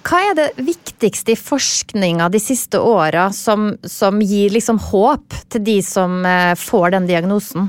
[0.06, 5.62] Hva er det viktigste i forskninga de siste åra som, som, gir liksom håp til
[5.64, 7.68] de som eh, får den diagnosen?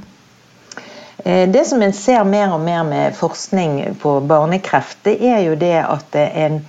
[1.26, 5.58] Eh, det som en ser mer og mer med forskning på barnekreft, det er jo
[5.60, 6.62] det at en,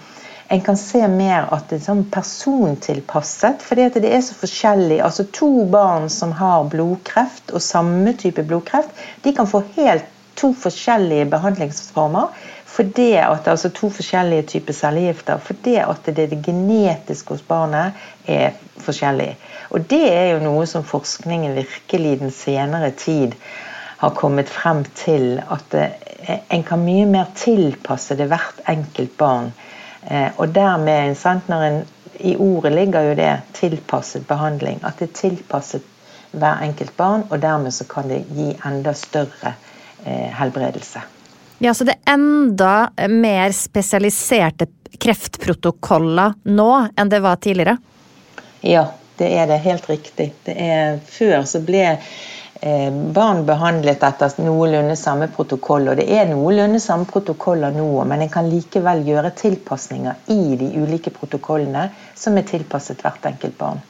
[0.53, 3.63] en kan se mer at det er sånn persontilpasset.
[3.65, 4.99] fordi at det er så forskjellig.
[5.01, 8.91] altså To barn som har blodkreft og samme type blodkreft,
[9.25, 10.05] de kan få helt
[10.37, 12.29] to forskjellige behandlingsformer.
[12.67, 15.39] Fordi at, altså To forskjellige typer cellegifter.
[15.39, 17.93] Fordi at det, det genetiske hos barnet
[18.29, 19.37] er forskjellig.
[19.71, 23.33] Og Det er jo noe som forskningen virkelig den senere tid
[24.05, 29.55] har kommet frem til at eh, en kan mye mer tilpasse det hvert enkelt barn.
[30.07, 31.83] Eh, og dermed, sant, en,
[32.19, 34.81] I ordet ligger jo det tilpasset behandling.
[34.83, 35.89] At det er tilpasset
[36.33, 39.55] hver enkelt barn, og dermed så kan det gi enda større
[40.05, 41.03] eh, helbredelse.
[41.63, 44.67] Ja, Så det er enda mer spesialiserte
[44.99, 47.77] kreftprotokoller nå enn det var tidligere?
[48.67, 48.89] Ja,
[49.19, 49.61] det er det.
[49.63, 50.33] Helt riktig.
[50.47, 51.85] Det er, før så ble
[53.15, 55.89] barn behandlet etter noenlunde samme protokoll.
[55.91, 60.69] Og det er noenlunde samme protokoller nå, men en kan likevel gjøre tilpasninger i de
[60.79, 63.83] ulike protokollene som er tilpasset hvert enkelt barn.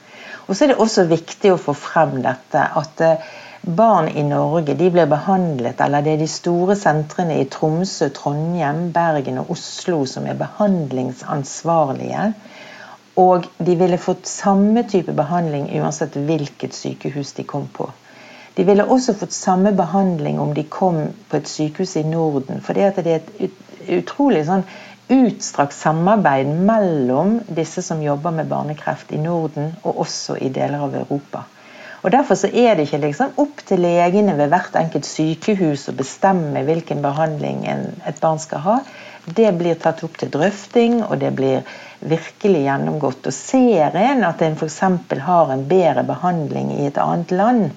[0.46, 3.30] Og så er det også viktig å få frem dette at eh,
[3.62, 8.88] barn i Norge de blir behandlet, eller det er de store sentrene i Tromsø, Trondheim,
[8.94, 12.32] Bergen og Oslo som er behandlingsansvarlige.
[13.22, 17.92] Og de ville fått samme type behandling uansett hvilket sykehus de kom på.
[18.54, 22.60] De ville også fått samme behandling om de kom på et sykehus i Norden.
[22.60, 24.66] For det er et utrolig sånn
[25.12, 30.94] utstrakt samarbeid mellom disse som jobber med barnekreft i Norden, og også i deler av
[31.02, 31.46] Europa.
[32.02, 36.64] Og Derfor er det ikke liksom opp til legene ved hvert enkelt sykehus å bestemme
[36.66, 38.78] hvilken behandling et barn skal ha.
[39.24, 41.62] Det blir tatt opp til drøfting, og det blir
[42.00, 43.28] virkelig gjennomgått.
[43.30, 44.80] Og Ser en at en f.eks.
[45.28, 47.70] har en bedre behandling i et annet land,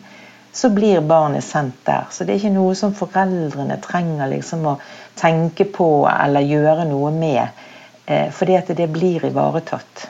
[0.55, 2.07] så blir barnet sendt der.
[2.11, 4.77] Så det er ikke noe som foreldrene trenger liksom å
[5.19, 7.65] tenke på eller gjøre noe med.
[8.05, 10.05] Eh, fordi at det blir ivaretatt.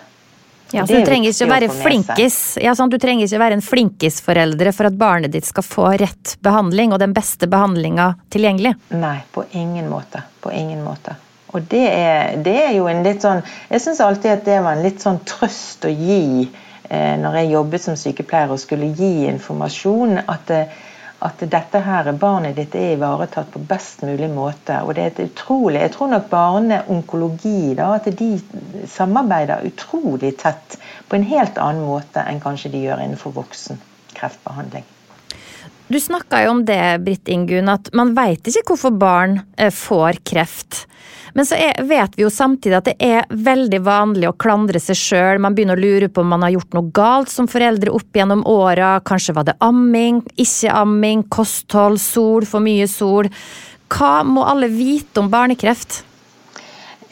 [0.72, 2.38] Ja, så du trenger ikke være flinkis.
[2.62, 6.36] Ja, sånn, du trenger ikke være en flinkisforeldre for at barnet ditt skal få rett
[6.46, 8.76] behandling og den beste behandlinga tilgjengelig?
[8.94, 10.22] Nei, på ingen måte.
[10.46, 11.16] På ingen måte.
[11.56, 14.76] Og det er, det er jo en litt sånn Jeg syns alltid at det var
[14.76, 16.50] en litt sånn trøst å gi
[17.22, 20.74] når jeg jobbet som sykepleier og skulle gi informasjon, at, eh,
[21.26, 24.82] at dette her barnet ditt er ivaretatt på best mulig måte.
[24.84, 28.42] Og det er et utrolig, Jeg tror nok barneonkologi da, at de
[28.88, 30.78] samarbeider utrolig tett
[31.10, 33.82] på en helt annen måte enn kanskje de gjør innenfor voksen
[34.16, 34.84] kreftbehandling.
[35.88, 40.18] Du snakka jo om det, Britt Ingunn, at man veit ikke hvorfor barn eh, får
[40.26, 40.86] kreft.
[41.34, 45.00] Men så er, vet vi jo samtidig at det er veldig vanlig å klandre seg
[45.00, 45.42] sjøl.
[45.44, 48.46] Man begynner å lure på om man har gjort noe galt som foreldre opp gjennom
[48.48, 49.00] åra.
[49.08, 53.32] Kanskje var det amming, ikke amming, kosthold, sol, for mye sol.
[53.92, 56.04] Hva må alle vite om barnekreft?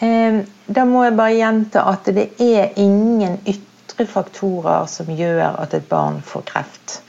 [0.03, 5.85] Da må jeg bare gjenta at det er ingen ytre faktorer som gjør at et
[5.87, 6.99] barn får kreft.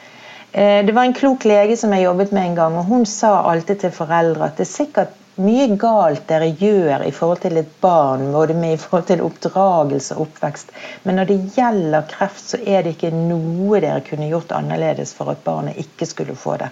[0.54, 3.40] Eh, det var en klok lege som jeg jobbet med en gang, og hun sa
[3.50, 7.72] alltid til foreldre at det er sikkert mye galt dere gjør i forhold til et
[7.82, 10.70] barn, både med i forhold til oppdragelse og oppvekst.
[11.02, 15.32] Men når det gjelder kreft, så er det ikke noe dere kunne gjort annerledes for
[15.32, 16.70] at barnet ikke skulle få det.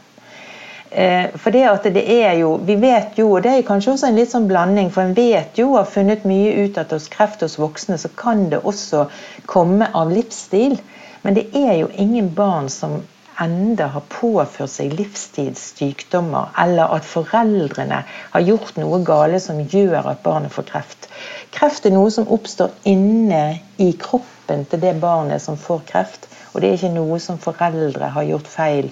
[0.92, 4.10] Eh, for det at det er jo, Vi vet jo, og det er kanskje også
[4.10, 7.08] en litt sånn blanding, for en vet jo og har funnet mye ut at hos
[7.08, 9.06] kreft hos voksne så kan det også
[9.46, 10.76] komme av livsstil.
[11.22, 13.00] Men det er jo ingen barn som
[13.42, 20.22] enda har påført seg livstidssykdommer, eller at foreldrene har gjort noe gale som gjør at
[20.24, 21.08] barnet får kreft.
[21.54, 23.42] Kreft er noe som oppstår inne
[23.82, 26.28] i kroppen til det barnet som får kreft.
[26.52, 28.90] Og det er ikke noe som foreldre har gjort feil,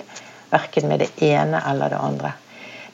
[0.50, 2.32] verken med det ene eller det andre.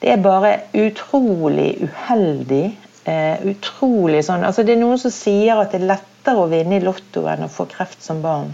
[0.01, 2.65] Det er bare utrolig uheldig.
[3.07, 6.75] Uh, utrolig sånn, altså Det er noen som sier at det er lettere å vinne
[6.75, 8.49] i Lotto enn å få kreft som barn.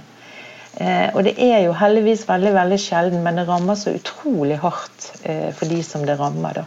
[0.77, 5.11] Eh, og det er jo heldigvis veldig veldig sjelden, men det rammer så utrolig hardt
[5.21, 6.63] eh, for de som det rammer.
[6.63, 6.65] da.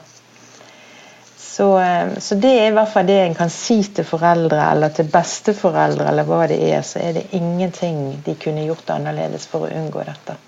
[1.57, 4.95] Så, eh, så, det er i hvert fall det en kan si til foreldre eller
[4.95, 9.67] til besteforeldre, eller hva det er, så er det ingenting de kunne gjort annerledes for
[9.67, 10.39] å unngå dette.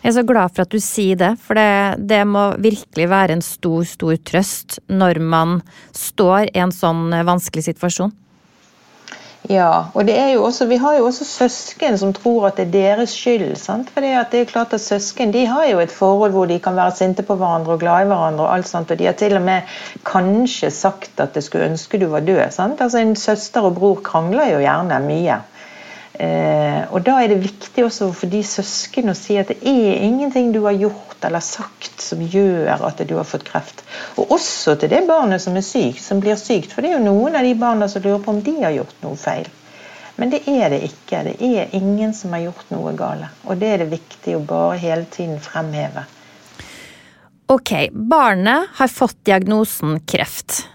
[0.00, 3.36] Jeg er så glad for at du sier det, for det, det må virkelig være
[3.36, 5.58] en stor, stor trøst når man
[5.96, 8.12] står i en sånn vanskelig situasjon.
[9.48, 12.66] Ja, og det er jo også, vi har jo også søsken som tror at det
[12.66, 13.54] er deres skyld.
[13.56, 13.88] Sant?
[13.90, 16.92] For det er klart at Søsken de har jo et forhold hvor de kan være
[16.96, 18.44] sinte på hverandre og glad i hverandre.
[18.44, 19.62] Og alt sånt, og de har til og med
[20.04, 22.50] kanskje sagt at de skulle ønske du var død.
[22.50, 22.80] Sant?
[22.80, 25.40] Altså En søster og bror krangler jo gjerne mye.
[26.20, 30.02] Eh, og Da er det viktig også for de søsken å si at det er
[30.04, 33.80] ingenting du har gjort eller sagt som gjør at du har fått kreft.
[34.20, 36.74] Og også til det barnet som er sykt, som blir sykt.
[36.74, 39.04] For det er jo noen av de barna som lurer på om de har gjort
[39.04, 39.48] noe feil.
[40.20, 41.22] Men det er det ikke.
[41.30, 43.30] Det er ingen som har gjort noe gale.
[43.48, 46.04] Og det er det viktig å bare hele tiden fremheve.
[47.50, 50.66] Ok, barnet har fått diagnosen kreft.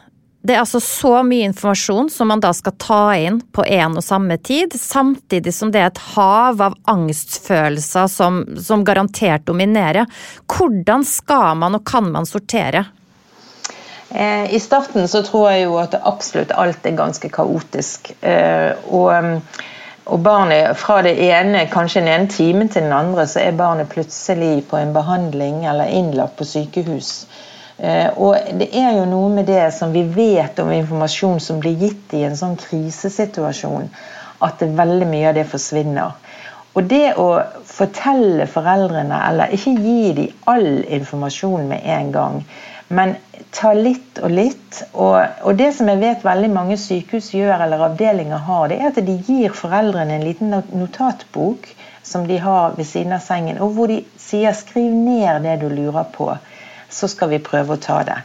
[0.45, 4.03] Det er altså så mye informasjon som man da skal ta inn på en og
[4.05, 10.05] samme tid, samtidig som det er et hav av angstfølelser som, som garantert dominerer.
[10.45, 12.83] Hvordan skal man og kan man sortere?
[14.09, 18.11] Eh, I starten så tror jeg jo at absolutt alt er ganske kaotisk.
[18.21, 19.41] Eh, og,
[20.05, 23.89] og barnet fra det ene, kanskje den ene timen til den andre, så er barnet
[23.89, 27.15] plutselig på en behandling eller innlagt på sykehus.
[27.77, 31.75] Eh, og det er jo noe med det som vi vet om informasjon som blir
[31.79, 33.89] gitt i en sånn krisesituasjon,
[34.45, 36.15] at veldig mye av det forsvinner.
[36.75, 37.29] Og det å
[37.67, 42.41] fortelle foreldrene, eller ikke gi dem all informasjon med en gang,
[42.87, 43.15] men
[43.55, 44.81] ta litt og litt.
[44.93, 48.91] Og, og, det som jeg vet veldig mange sykehus gjør, eller avdelinger har, det er
[48.91, 51.71] at de gir foreldrene en liten notatbok
[52.05, 55.69] som de har ved siden av sengen, og hvor de sier 'skriv ned det du
[55.69, 56.35] lurer på'
[56.95, 58.17] så skal vi prøve å ta det.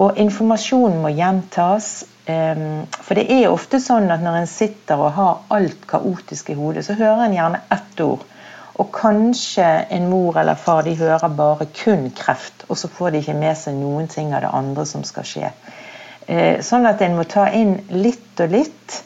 [0.00, 2.04] Og informasjonen må gjentas.
[2.30, 6.56] Ehm, for det er ofte sånn at når en sitter og har alt kaotisk i
[6.58, 8.24] hodet, så hører en gjerne ett ord.
[8.80, 13.20] Og kanskje en mor eller far de hører bare kun kreft, og så får de
[13.20, 15.52] ikke med seg noen ting av det andre som skal skje.
[16.26, 19.02] Eh, sånn at en må ta inn litt og litt.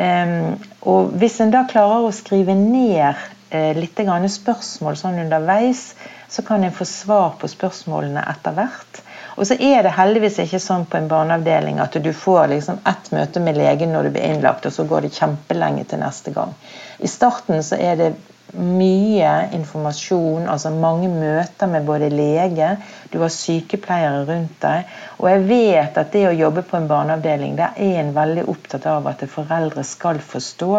[0.00, 0.54] Ehm,
[0.88, 3.20] og hvis en da klarer å skrive ned
[3.76, 4.00] litt
[4.32, 5.94] spørsmål sånn underveis,
[6.28, 9.02] så kan en få svar på spørsmålene etter hvert.
[9.36, 13.10] Og så er det heldigvis ikke sånn på en barneavdeling at du får liksom ett
[13.12, 16.52] møte med legen når du blir innlagt, og så går det kjempelenge til neste gang.
[17.00, 18.10] I starten så er det
[18.52, 22.74] mye informasjon, altså mange møter med både lege,
[23.12, 24.90] du har sykepleiere rundt deg.
[25.20, 28.88] Og jeg vet at det å jobbe på en barneavdeling, der er en veldig opptatt
[28.90, 30.74] av at foreldre skal forstå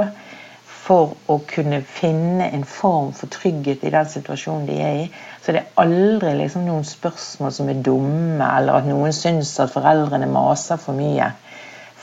[0.84, 5.06] for å kunne finne en form for trygghet i den situasjonen de er i.
[5.40, 9.72] Så det er aldri liksom noen spørsmål som er dumme, eller at noen syns at
[9.72, 11.30] foreldrene maser for mye.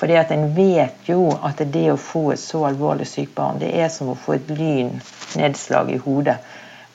[0.01, 3.75] Fordi at en vet jo at det å få et så alvorlig sykt barn, det
[3.83, 6.39] er som å få et lynnedslag i hodet.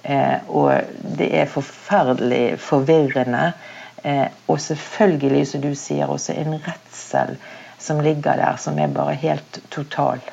[0.01, 3.51] Eh, og det er forferdelig forvirrende.
[4.01, 7.37] Eh, og selvfølgelig, som du sier, også en redsel
[7.77, 10.25] som ligger der, som er bare helt total.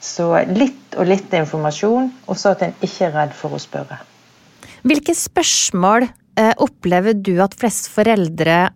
[0.00, 4.00] Så litt og litt informasjon, og så at en ikke er redd for å spørre.
[4.88, 8.70] Hvilke spørsmål eh, opplever du at flest foreldre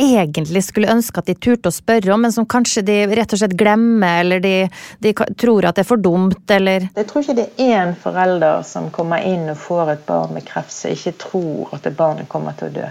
[0.00, 3.42] egentlig skulle ønske at de turte å spørre om, men som kanskje de rett og
[3.42, 4.54] slett glemmer, eller de,
[5.04, 8.64] de tror at det er for dumt, eller Jeg tror ikke det er én forelder
[8.66, 12.30] som kommer inn og får et barn med kreft som ikke tror at det barnet
[12.32, 12.88] kommer til å dø.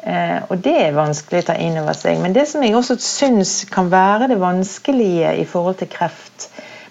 [0.00, 2.18] Eh, og det er vanskelig å ta inn over seg.
[2.22, 5.92] Men det som jeg også syns kan være det vanskelige i forhold til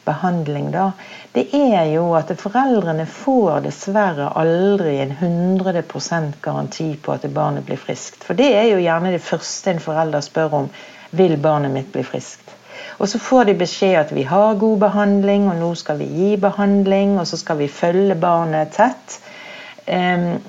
[0.10, 0.92] kreftbehandling, da,
[1.32, 7.78] det er jo at foreldrene får dessverre aldri en 100% garanti på at barnet blir
[7.78, 8.24] friskt.
[8.24, 10.70] For det er jo gjerne det første en forelder spør om.
[11.12, 12.56] Vil barnet mitt bli friskt?
[13.00, 16.38] Og så får de beskjed at vi har god behandling, og nå skal vi gi
[16.38, 19.20] behandling, og så skal vi følge barnet tett.
[19.88, 20.40] Um,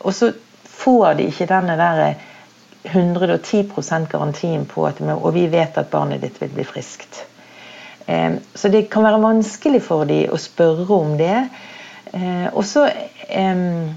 [0.00, 0.32] og så
[0.64, 2.14] får de ikke denne der
[2.88, 7.26] 110% garantien på at og vi vet at barnet ditt vil bli friskt.
[8.06, 11.40] Ehm, så det kan være vanskelig for dem å spørre om det.
[12.12, 12.86] Ehm, og så
[13.28, 13.90] ehm,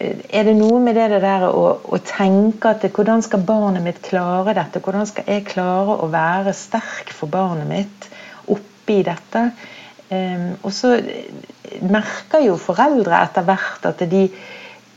[0.00, 4.54] er det noe med det der å, å tenke at hvordan skal barnet mitt klare
[4.56, 4.80] dette?
[4.80, 8.08] Hvordan skal jeg klare å være sterk for barnet mitt
[8.48, 9.50] oppi dette?
[10.10, 10.96] Og så
[11.86, 14.24] merker jo foreldre etter hvert at de,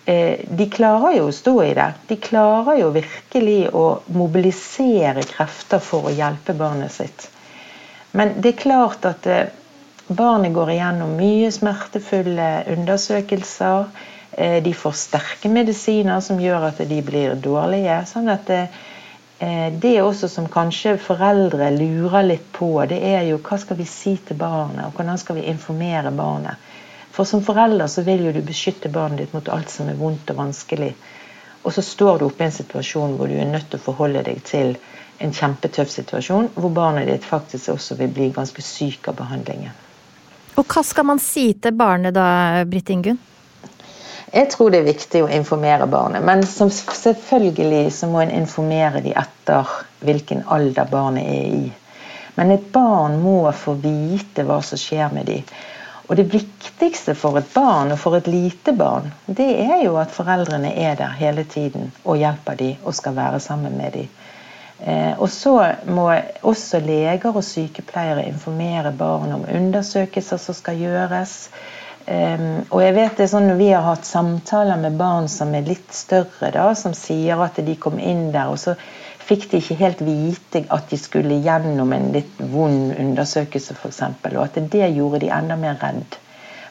[0.09, 1.89] eh, de klarer jo å stå i det.
[2.09, 7.29] De klarer jo virkelig å mobilisere krefter for å hjelpe barnet sitt.
[8.15, 9.53] Men det er klart at eh,
[10.07, 13.87] barnet går igjennom mye smertefulle undersøkelser.
[14.37, 18.03] Eh, de får sterke medisiner som gjør at de blir dårlige.
[18.05, 18.61] sånn at det,
[19.39, 23.81] eh, det er også som kanskje foreldre lurer litt på, det er jo hva skal
[23.81, 26.69] vi si til barnet, og hvordan skal vi informere barnet.
[27.13, 30.29] For som forelder så vil jo du beskytte barnet ditt mot alt som er vondt
[30.33, 30.93] og vanskelig.
[31.63, 34.21] Og så står du oppe i en situasjon hvor du er nødt til å forholde
[34.25, 34.77] deg til
[35.17, 39.71] en kjempetøff situasjon, hvor barnet ditt faktisk også vil bli ganske syk av behandlingen.
[40.55, 42.25] Og hva skal man si til barnet da,
[42.69, 43.19] Britt Ingunn?
[44.33, 49.17] Jeg tror det er viktig å informere barnet, men selvfølgelig så må en informere dem
[49.19, 49.69] etter
[50.01, 51.67] hvilken alder barnet er i.
[52.33, 55.45] Men et barn må få vite hva som skjer med dem.
[56.09, 60.11] Og det viktigste for et barn, og for et lite barn, det er jo at
[60.11, 64.09] foreldrene er der hele tiden og hjelper dem og skal være sammen med dem.
[64.79, 65.53] Eh, og så
[65.85, 66.09] må
[66.41, 71.37] også leger og sykepleiere informere barn om undersøkelser som skal gjøres.
[72.69, 75.63] og jeg vet det er sånn Når vi har hatt samtaler med barn som er
[75.63, 78.73] litt større, da, som sier at de kom inn der, og så
[79.23, 84.01] fikk de ikke helt vite at de skulle gjennom en litt vond undersøkelse f.eks.
[84.33, 86.17] Og at det gjorde de enda mer redd.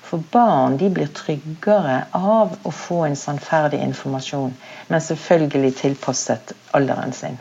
[0.02, 4.52] For barn de blir tryggere av å få en sannferdig informasjon,
[4.92, 7.40] men selvfølgelig tilpasset alderen sin.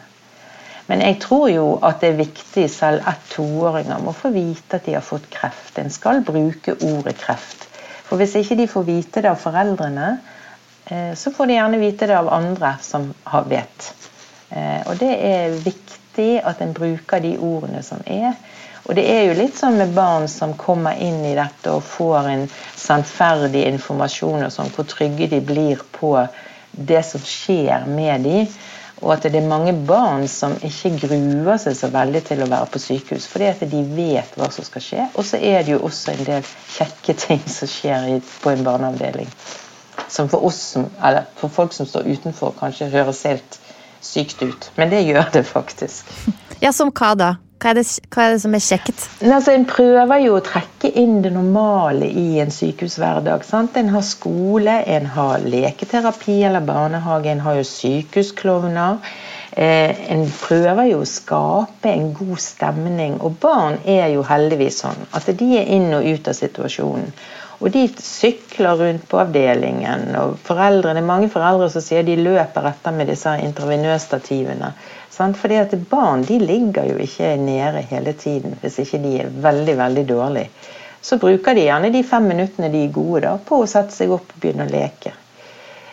[0.91, 4.87] Men jeg tror jo at det er viktig selv at toåringer må få vite at
[4.89, 5.77] de har fått kreft.
[5.79, 7.63] En skal bruke ordet kreft.
[8.09, 10.09] For hvis ikke de får vite det av foreldrene,
[10.91, 13.87] eh, så får de gjerne vite det av andre som har vet.
[14.49, 18.35] Eh, og det er viktig at en bruker de ordene som er.
[18.83, 22.27] Og det er jo litt sånn med barn som kommer inn i dette og får
[22.33, 26.17] en sannferdig informasjon og sånn, hvor trygge de blir på
[26.71, 28.51] det som skjer med dem.
[29.02, 32.70] Og at det er mange barn som ikke gruer seg så veldig til å være
[32.70, 35.08] på sykehus, fordi at de vet hva som skal skje.
[35.16, 36.45] Og så er det jo også en del
[36.76, 39.30] kjekke ting som skjer på en barneavdeling.
[40.12, 43.58] Som for oss, eller for folk som står utenfor, kanskje høres helt
[44.06, 44.70] sykt ut.
[44.78, 46.06] Men det gjør det faktisk.
[46.62, 47.32] Ja, Som hva da?
[47.62, 49.03] Hva er, det, hva er det, som er kjekt?
[49.22, 53.43] Altså, en prøver jo å trekke inn det normale i en sykehushverdag.
[53.45, 53.76] Sant?
[53.78, 58.97] En har skole, en har leketerapi eller barnehage, en har jo sykehusklovner.
[59.51, 63.20] Eh, en prøver jo å skape en god stemning.
[63.22, 67.14] Og barn er jo heldigvis sånn at de er inn og ut av situasjonen.
[67.62, 70.16] Og de sykler rundt på avdelingen.
[70.18, 74.74] og foreldrene, Mange foreldre som sier de løper etter med disse intravenøsstativene.
[75.38, 79.78] Fordi at Barn de ligger jo ikke nede hele tiden hvis ikke de er veldig
[79.78, 80.49] veldig dårlige.
[81.01, 84.13] Så bruker de gjerne de fem minuttene de er gode da, på å sette seg
[84.13, 85.13] opp og begynne å leke.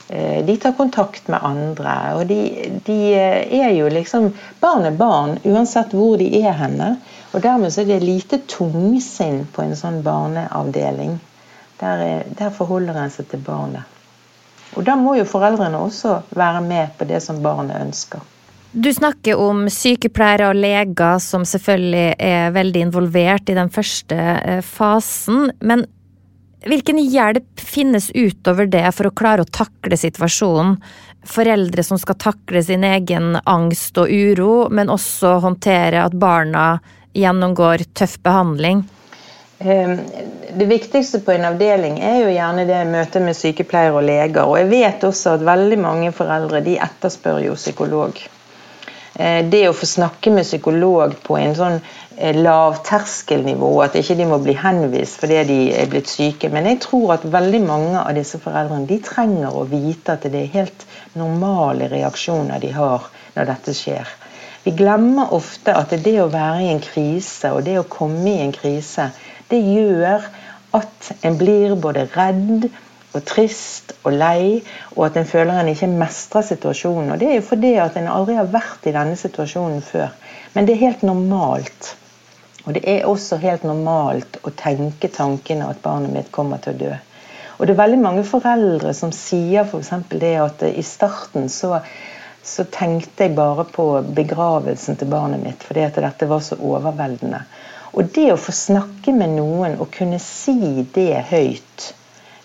[0.08, 1.94] Eh, de tar kontakt med andre.
[2.16, 2.40] og de,
[2.84, 6.96] de er jo liksom Barn er barn uansett hvor de er henne.
[7.32, 11.18] og Dermed så er det lite tungsinn på en sånn barneavdeling.
[11.80, 13.84] Der, der forholder en seg til barnet.
[14.76, 18.20] Og Da må jo foreldrene også være med på det som barnet ønsker.
[18.72, 24.60] Du snakker om sykepleiere og leger som selvfølgelig er veldig involvert i den første eh,
[24.60, 25.48] fasen.
[25.64, 25.86] Men
[26.68, 30.76] hvilken hjelp finnes utover det for å klare å takle situasjonen?
[31.28, 36.68] Foreldre som skal takle sin egen angst og uro, men også håndtere at barna
[37.16, 38.84] gjennomgår tøff behandling?
[39.64, 39.96] Ehm,
[40.60, 44.44] det viktigste på en avdeling er jo gjerne det møtet med sykepleiere og leger.
[44.44, 48.28] Og jeg vet også at veldig mange foreldre de etterspør jo psykolog.
[49.18, 54.28] Eh, det å få snakke med psykolog på en sånn eh, lavterskelnivå, at ikke de
[54.30, 56.50] må bli henvist fordi de er blitt syke.
[56.54, 60.44] Men jeg tror at veldig mange av disse foreldrene de trenger å vite at det
[60.44, 60.86] er helt
[61.18, 64.14] normale reaksjoner de har når dette skjer.
[64.62, 68.42] Vi glemmer ofte at det å være i en krise og det å komme i
[68.44, 69.10] en krise,
[69.50, 70.30] det gjør
[70.78, 72.68] at en blir både redd
[73.16, 74.60] og trist og lei,
[74.96, 77.12] og at en føler en ikke mestrer situasjonen.
[77.14, 80.12] Og Det er jo fordi at en aldri har vært i denne situasjonen før.
[80.54, 81.94] Men det er helt normalt.
[82.66, 86.80] Og det er også helt normalt å tenke tankene at barnet mitt kommer til å
[86.82, 86.96] dø.
[87.58, 89.90] Og det er veldig mange foreldre som sier f.eks.
[90.12, 91.80] det at i starten så,
[92.44, 97.42] så tenkte jeg bare på begravelsen til barnet mitt fordi at dette var så overveldende.
[97.96, 101.88] Og det å få snakke med noen og kunne si det høyt,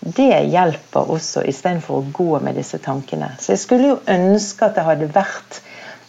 [0.04, 3.30] det hjelper også, istedenfor å gå med disse tankene.
[3.40, 5.62] Så jeg skulle jo ønske at det hadde vært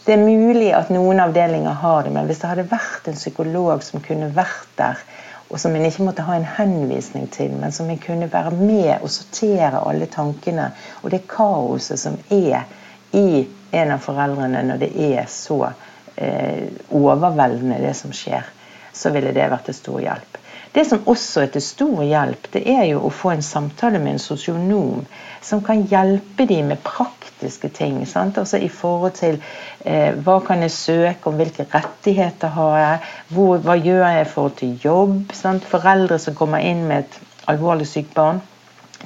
[0.05, 3.81] Det er mulig at noen avdelinger har det, men hvis det hadde vært en psykolog
[3.81, 4.99] som kunne vært der,
[5.49, 8.99] og som en ikke måtte ha en henvisning til, men som en kunne være med
[8.99, 10.67] og sortere alle tankene
[11.01, 12.67] og det kaoset som er
[13.17, 18.45] i en av foreldrene når det er så eh, overveldende, det som skjer
[18.95, 20.37] så ville det vært til stor hjelp.
[20.75, 24.17] Det som også er til stor hjelp, det er jo å få en samtale med
[24.17, 25.05] en sosionom
[25.45, 28.01] som kan hjelpe dem med praktiske ting.
[28.09, 28.35] Sant?
[28.41, 29.37] Altså I forhold til
[29.85, 34.33] eh, hva kan jeg søke om, hvilke rettigheter har jeg, Hvor, hva gjør jeg i
[34.33, 35.31] forhold til jobb?
[35.33, 35.63] Sant?
[35.71, 38.43] Foreldre som kommer inn med et alvorlig sykt barn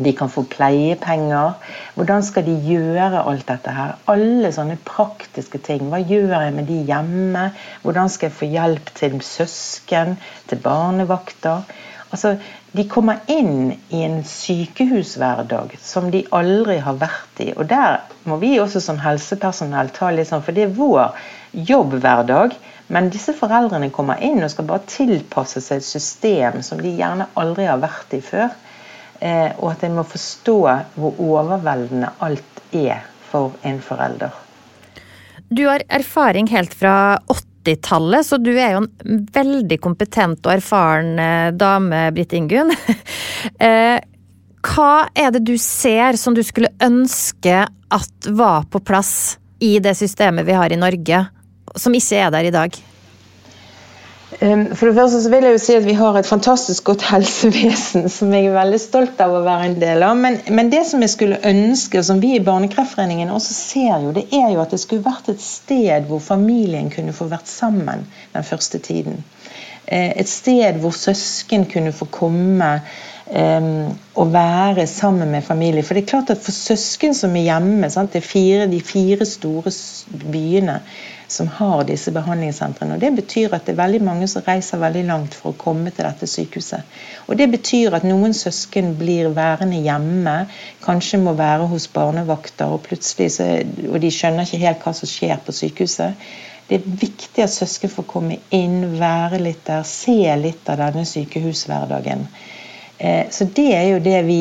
[0.04, 1.58] de kan få pleiepenger.
[1.96, 3.98] Hvordan skal de gjøre alt dette her?
[4.12, 5.90] Alle sånne praktiske ting.
[5.92, 7.50] Hva gjør jeg med de hjemme?
[7.84, 11.68] Hvordan skal jeg få hjelp til søsken, til barnevakter?
[12.10, 12.38] Altså,
[12.70, 17.48] De kommer inn i en sykehushverdag som de aldri har vært i.
[17.58, 21.18] Og der må vi også som helsepersonell ta litt sånn, for det er vår
[21.72, 22.54] jobbhverdag.
[22.94, 27.30] Men disse foreldrene kommer inn og skal bare tilpasse seg et system som de gjerne
[27.42, 28.54] aldri har vært i før.
[29.20, 30.60] Eh, og at en må forstå
[30.96, 34.32] hvor overveldende alt er for en forelder.
[35.50, 41.20] Du har erfaring helt fra 80-tallet, så du er jo en veldig kompetent og erfaren
[41.20, 42.76] eh, dame, Britt Ingunn.
[43.40, 43.96] Eh,
[44.68, 49.94] hva er det du ser som du skulle ønske at var på plass i det
[49.96, 51.22] systemet vi har i Norge,
[51.80, 52.76] som ikke er der i dag?
[54.40, 57.04] Ehm, for det første så vil jeg jo si at Vi har et fantastisk godt
[57.10, 60.16] helsevesen som jeg er veldig stolt av å være en del av.
[60.16, 64.30] Men, men det som jeg skulle ønske, som vi i Barnekreftforeningen også ser, jo, det
[64.32, 68.48] er jo at det skulle vært et sted hvor familien kunne få vært sammen den
[68.48, 69.20] første tiden.
[69.88, 72.74] Eh, et sted hvor søsken kunne få komme
[73.28, 75.84] um, og være sammen med familie.
[75.84, 78.80] For det er klart at for søsken som er hjemme, sant, det er fire, de
[78.86, 79.74] fire store
[80.32, 80.80] byene
[81.32, 82.96] som har disse behandlingssentrene.
[82.96, 85.92] og Det betyr at det er veldig mange som reiser veldig langt for å komme
[85.94, 86.98] til dette sykehuset.
[87.28, 90.36] Og Det betyr at noen søsken blir værende hjemme,
[90.86, 93.50] kanskje må være hos barnevakter, og plutselig så,
[93.90, 96.30] og de skjønner ikke helt hva som skjer på sykehuset.
[96.70, 101.06] Det er viktig at søsken får komme inn, være litt der, se litt av denne
[101.10, 102.28] sykehushverdagen.
[103.00, 104.40] Eh, så det er jo det vi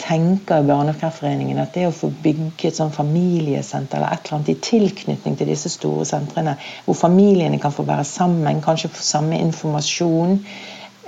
[0.00, 1.60] tenker i Barnekreftforeningen.
[1.60, 5.50] At det å få bygge et sånn familiesenter eller et eller annet i tilknytning til
[5.52, 6.56] disse store sentrene,
[6.86, 10.38] hvor familiene kan få være sammen, kanskje få samme informasjon,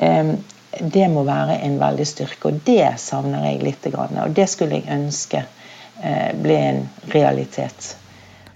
[0.05, 0.35] eh,
[0.77, 2.51] det må være en veldig styrke.
[2.51, 3.87] Og det savner jeg litt.
[3.97, 5.47] Og det skulle jeg ønske
[6.03, 6.83] eh, ble en
[7.15, 7.95] realitet.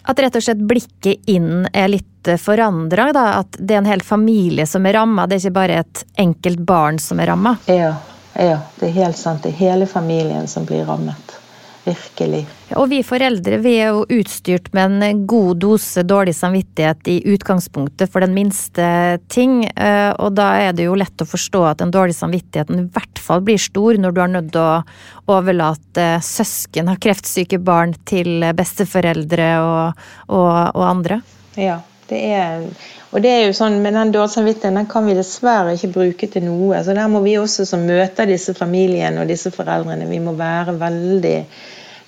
[0.05, 3.09] At rett og slett blikket inn er litt forandra?
[3.41, 6.61] At det er en hel familie som er ramma, det er ikke bare et enkelt
[6.69, 7.57] barn som er ramma?
[7.69, 7.95] Ja,
[8.35, 9.43] ja, det er helt sant.
[9.43, 11.37] Det er hele familien som blir rammet.
[11.81, 12.43] Virkelig.
[12.77, 18.13] Og vi foreldre vi er jo utstyrt med en god dose dårlig samvittighet i utgangspunktet
[18.13, 18.85] for den minste
[19.33, 19.63] ting.
[19.65, 23.23] Eh, og da er det jo lett å forstå at den dårlige samvittigheten i hvert
[23.25, 28.45] fall blir stor når du har nødt til å overlate søsken av kreftsyke barn til
[28.61, 31.23] besteforeldre og, og, og andre.
[31.57, 32.67] Ja, det er
[33.11, 36.29] og det er jo sånn, Men den dårlige samvittigheten den kan vi dessverre ikke bruke
[36.31, 36.85] til noe.
[36.85, 40.79] så Der må vi også som møter disse familiene og disse foreldrene, vi må være
[40.79, 41.37] veldig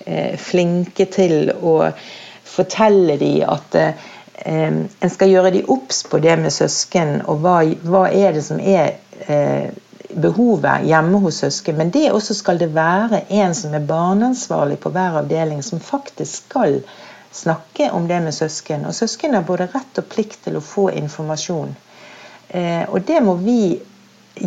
[0.07, 1.77] eh, flinke til å
[2.53, 4.09] fortelle dem at eh,
[4.47, 8.61] en skal gjøre dem obs på det med søsken, og hva, hva er det som
[8.61, 8.95] er
[9.27, 9.71] eh,
[10.13, 11.79] behovet hjemme hos søsken.
[11.79, 16.47] Men det også skal det være en som er barneansvarlig på hver avdeling, som faktisk
[16.47, 16.83] skal
[17.33, 18.87] snakke om det med søsken.
[18.87, 21.75] Og søsken har både rett og plikt til å få informasjon.
[22.49, 23.81] Eh, og det må vi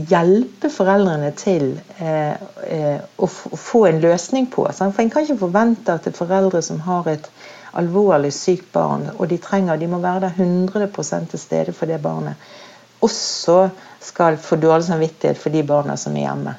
[0.10, 2.36] hjelpe foreldrene til eh,
[2.68, 4.66] eh, å, få en løsning på.
[4.74, 4.96] Sant?
[4.96, 7.30] For En kan ikke forvente at foreldre som har et
[7.76, 12.00] alvorlig sykt barn, og de trenger, de må være der 100 til stede for det
[12.02, 12.40] barnet,
[13.04, 13.70] også
[14.02, 16.56] skal få dårlig samvittighet for de barna som er hjemme.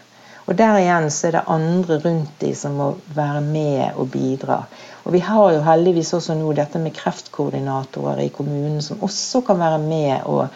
[0.47, 4.63] Og Der igjen så er det andre rundt de som må være med og bidra.
[5.05, 9.59] Og Vi har jo heldigvis også nå dette med kreftkoordinatorer i kommunen, som også kan
[9.59, 10.49] være med og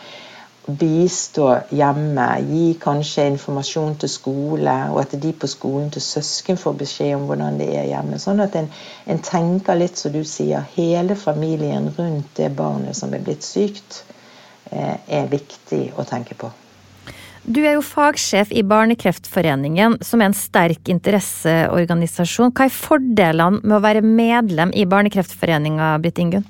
[0.78, 6.78] bistå hjemme, gi kanskje informasjon til skole, og at de på skolen til søsken får
[6.84, 8.18] beskjed om hvordan det er hjemme.
[8.22, 8.70] Sånn at en,
[9.10, 14.04] en tenker litt, som du sier, hele familien rundt det barnet som er blitt sykt,
[14.70, 16.52] eh, er viktig å tenke på.
[17.50, 22.52] Du er jo fagsjef i Barnekreftforeningen, som er en sterk interesseorganisasjon.
[22.54, 26.44] Hva er fordelene med å være medlem i Barnekreftforeninga, Britt Ingunn?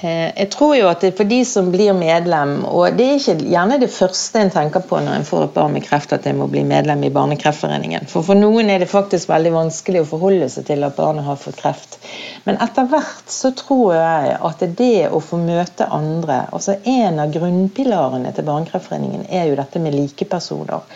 [0.00, 3.16] Eh, jeg tror jo at det er for de som blir medlem, og det er
[3.18, 6.26] ikke gjerne det første en tenker på når en får et barn med kreft, at
[6.30, 8.06] en må bli medlem i Barnekreftforeningen.
[8.10, 11.40] For for noen er det faktisk veldig vanskelig å forholde seg til at barnet har
[11.40, 11.98] fått kreft.
[12.46, 17.32] Men etter hvert så tror jeg at det å få møte andre altså En av
[17.34, 20.86] grunnpilarene til Barnekreftforeningen er jo dette med likepersoner.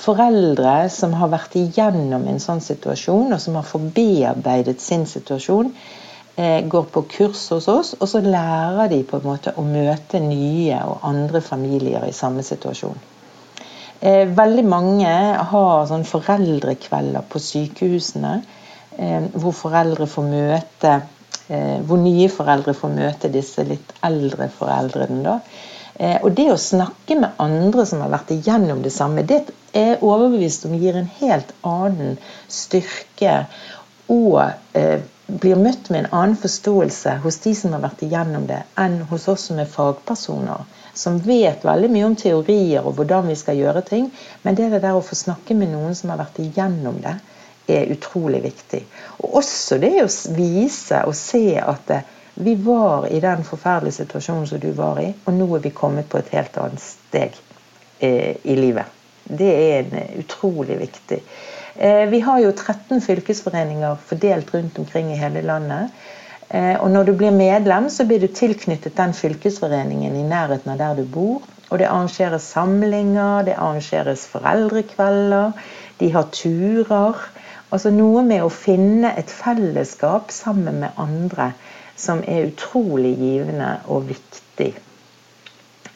[0.00, 5.72] Foreldre som har vært igjennom en sånn situasjon, og som har forbearbeidet sin situasjon
[6.72, 10.78] går på kurs hos oss, og så lærer de på en måte å møte nye
[10.88, 12.96] og andre familier i samme situasjon.
[14.00, 15.10] Eh, veldig mange
[15.50, 18.38] har sånn foreldrekvelder på sykehusene
[18.96, 21.00] eh, hvor foreldre får møte
[21.50, 25.24] hvor nye foreldre får møte disse litt eldre foreldrene.
[25.24, 26.12] da.
[26.22, 29.40] Og det å snakke med andre som har vært igjennom det samme, det
[29.74, 33.34] er overbevist om gir en helt annen styrke
[34.06, 34.38] og
[35.40, 39.28] blir møtt med en annen forståelse hos de som har vært igjennom det, enn hos
[39.30, 40.66] oss som er fagpersoner.
[40.94, 44.08] Som vet veldig mye om teorier og hvordan vi skal gjøre ting.
[44.42, 47.16] Men det der å få snakke med noen som har vært igjennom det,
[47.70, 48.80] er utrolig viktig.
[49.22, 51.92] Og også det å vise og se at
[52.40, 56.08] vi var i den forferdelige situasjonen som du var i, og nå er vi kommet
[56.10, 57.36] på et helt annet steg
[57.98, 58.98] eh, i livet.
[59.24, 61.20] Det er en, utrolig viktig.
[61.80, 65.88] Eh, vi har jo 13 fylkesforeninger fordelt rundt omkring i hele landet.
[66.48, 70.76] Eh, og når du blir medlem, så blir du tilknyttet den fylkesforeningen i nærheten av
[70.82, 71.40] der du bor.
[71.70, 75.56] Og det arrangeres samlinger, det arrangeres foreldrekvelder,
[76.04, 77.24] de har turer.
[77.72, 81.54] Altså noe med å finne et fellesskap sammen med andre
[81.96, 84.72] som er utrolig givende og viktig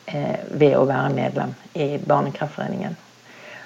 [0.09, 3.04] eh, ved å være medlem i Barnekreftforeningen.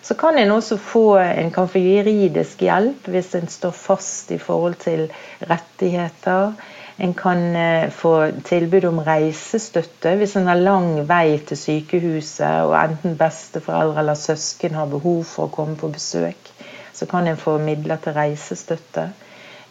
[0.08, 4.38] Så kan en også få en kan få juridisk hjelp hvis en står fast i
[4.40, 5.02] forhold til
[5.50, 6.54] rettigheter.
[6.96, 8.14] En kan eh, få
[8.48, 14.80] tilbud om reisestøtte hvis en har lang vei til sykehuset og enten besteforeldre eller søsken
[14.80, 16.52] har behov for å komme på besøk.
[16.96, 19.10] Så kan en få midler til reisestøtte.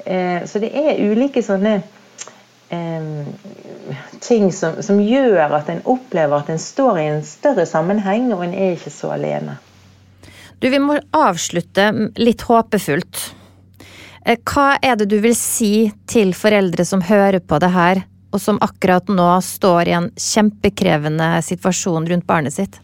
[0.06, 1.80] Eh, så det er ulike sånne
[2.70, 3.10] eh,
[4.22, 8.46] ting som, som gjør at en opplever at en står i en større sammenheng, og
[8.46, 9.58] en er ikke så alene.
[10.60, 13.20] Du, vi må avslutte litt håpefullt.
[14.26, 18.02] Eh, hva er det du vil si til foreldre som hører på det her,
[18.34, 22.82] og som akkurat nå står i en kjempekrevende situasjon rundt barnet sitt?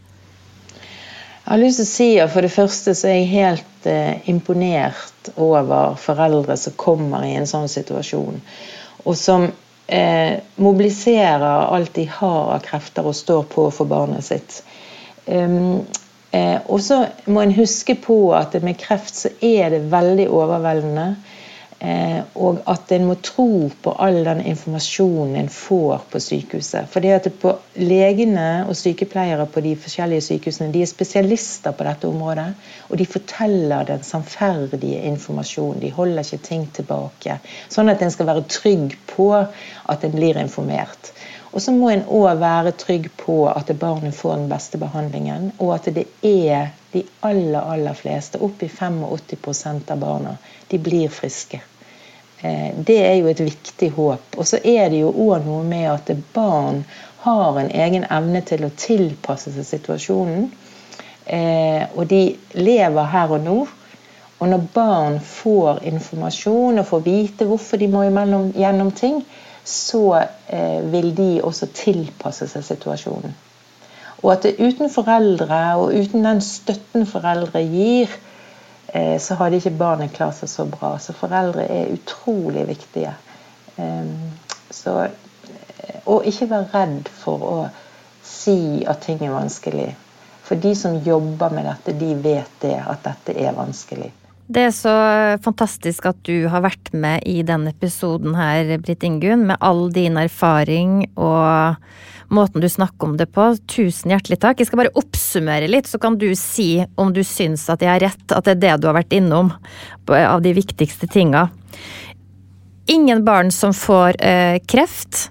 [1.44, 4.30] Jeg har lyst til å si at For det første så er jeg helt eh,
[4.32, 8.38] imponert over foreldre som kommer i en sånn situasjon,
[9.04, 9.50] og som
[9.88, 14.62] eh, mobiliserer alt de har av krefter og står på for barnet sitt.
[15.26, 15.84] Um,
[16.34, 21.14] Eh, og så må en huske på at med kreft så er det veldig overveldende.
[21.84, 26.88] Eh, og at en må tro på all den informasjonen en får på sykehuset.
[26.90, 27.28] For det at
[27.76, 32.48] Legene og sykepleiere på de forskjellige sykehusene de er spesialister på dette området.
[32.88, 35.82] Og de forteller den sannferdige informasjonen.
[35.84, 37.38] De holder ikke ting tilbake.
[37.68, 41.12] Sånn at en skal være trygg på at en blir informert.
[41.54, 45.76] Og så må en òg være trygg på at barnet får den beste behandlingen, og
[45.76, 50.38] at det er de aller, aller fleste, oppi 85 av barna,
[50.70, 51.62] de blir friske.
[52.42, 54.38] Eh, det er jo et viktig håp.
[54.38, 56.84] Og så er det jo òg noe med at barn
[57.24, 60.50] har en egen evne til å tilpasse seg situasjonen.
[61.26, 62.24] Eh, og de
[62.58, 63.58] lever her og nå.
[64.42, 69.22] Og når barn får informasjon og får vite hvorfor de må gjennom ting,
[69.66, 73.36] så eh, vil de også tilpasse seg situasjonen.
[74.24, 78.12] Og at det uten foreldre og uten den støtten foreldre gir,
[78.94, 80.96] eh, så hadde ikke barnet klart seg så bra.
[81.00, 83.16] Så foreldre er utrolig viktige.
[84.70, 84.92] Så,
[86.06, 87.56] og ikke være redd for å
[88.24, 89.90] si at ting er vanskelig.
[90.44, 94.12] For de som jobber med dette, de vet det, at dette er vanskelig.
[94.54, 94.94] Det er så
[95.42, 100.20] fantastisk at du har vært med i denne episoden her, Britt Ingunn, med all din
[100.20, 101.80] erfaring og
[102.34, 103.48] måten du snakker om det på.
[103.72, 104.62] Tusen hjertelig takk.
[104.62, 108.04] Jeg skal bare oppsummere litt, så kan du si om du syns at jeg har
[108.04, 109.54] rett, at det er det du har vært innom
[110.12, 111.48] av de viktigste tinga.
[112.94, 115.30] Ingen barn som får eh, kreft,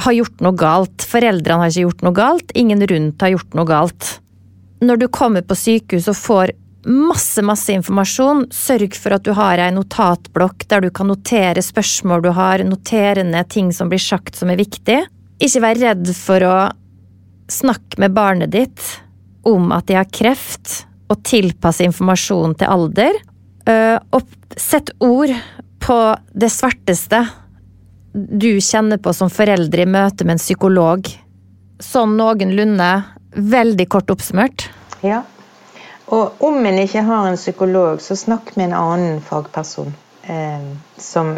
[0.00, 1.04] har gjort noe galt.
[1.06, 4.16] Foreldrene har ikke gjort noe galt, ingen rundt har gjort noe galt.
[4.84, 6.58] Når du kommer på sykehus og får
[6.88, 8.46] masse, masse informasjon.
[8.54, 13.24] Sørg for at du har ei notatblokk der du kan notere spørsmål du har, notere
[13.26, 15.00] ned ting som blir sagt som er viktig.
[15.40, 16.56] Ikke vær redd for å
[17.50, 18.84] snakke med barnet ditt
[19.46, 23.16] om at de har kreft, og tilpasse informasjon til alder.
[23.66, 25.32] Eh, og sett ord
[25.82, 25.96] på
[26.38, 27.24] det svarteste
[28.12, 31.10] du kjenner på som foreldre i møte med en psykolog.
[31.82, 32.90] Sånn noenlunde
[33.34, 34.68] veldig kort oppsummert.
[35.02, 35.24] Ja,
[36.10, 39.92] og om en ikke har en psykolog, så snakk med en annen fagperson
[40.26, 40.66] eh,
[40.98, 41.36] som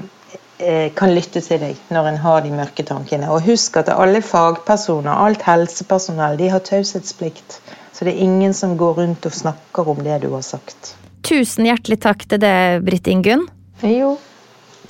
[0.58, 3.28] eh, kan lytte til deg når en har de mørke tankene.
[3.34, 7.60] Og husk at alle fagpersoner, alt helsepersonell, de har taushetsplikt.
[7.92, 10.94] Så det er ingen som går rundt og snakker om det du har sagt.
[11.22, 13.44] Tusen hjertelig takk til deg, Britt Ingunn.
[13.84, 14.16] Jo,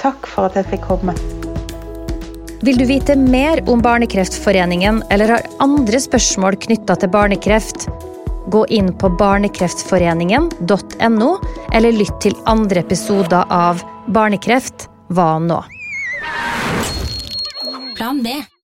[0.01, 1.17] takk for at jeg fikk komme.
[2.63, 7.89] Vil du vite mer om Barnekreftforeningen eller har andre spørsmål knytta til barnekreft?
[8.47, 11.39] Gå inn på barnekreftforeningen.no,
[11.73, 15.63] eller lytt til andre episoder av Barnekreft hva nå?
[17.97, 18.29] Plan B.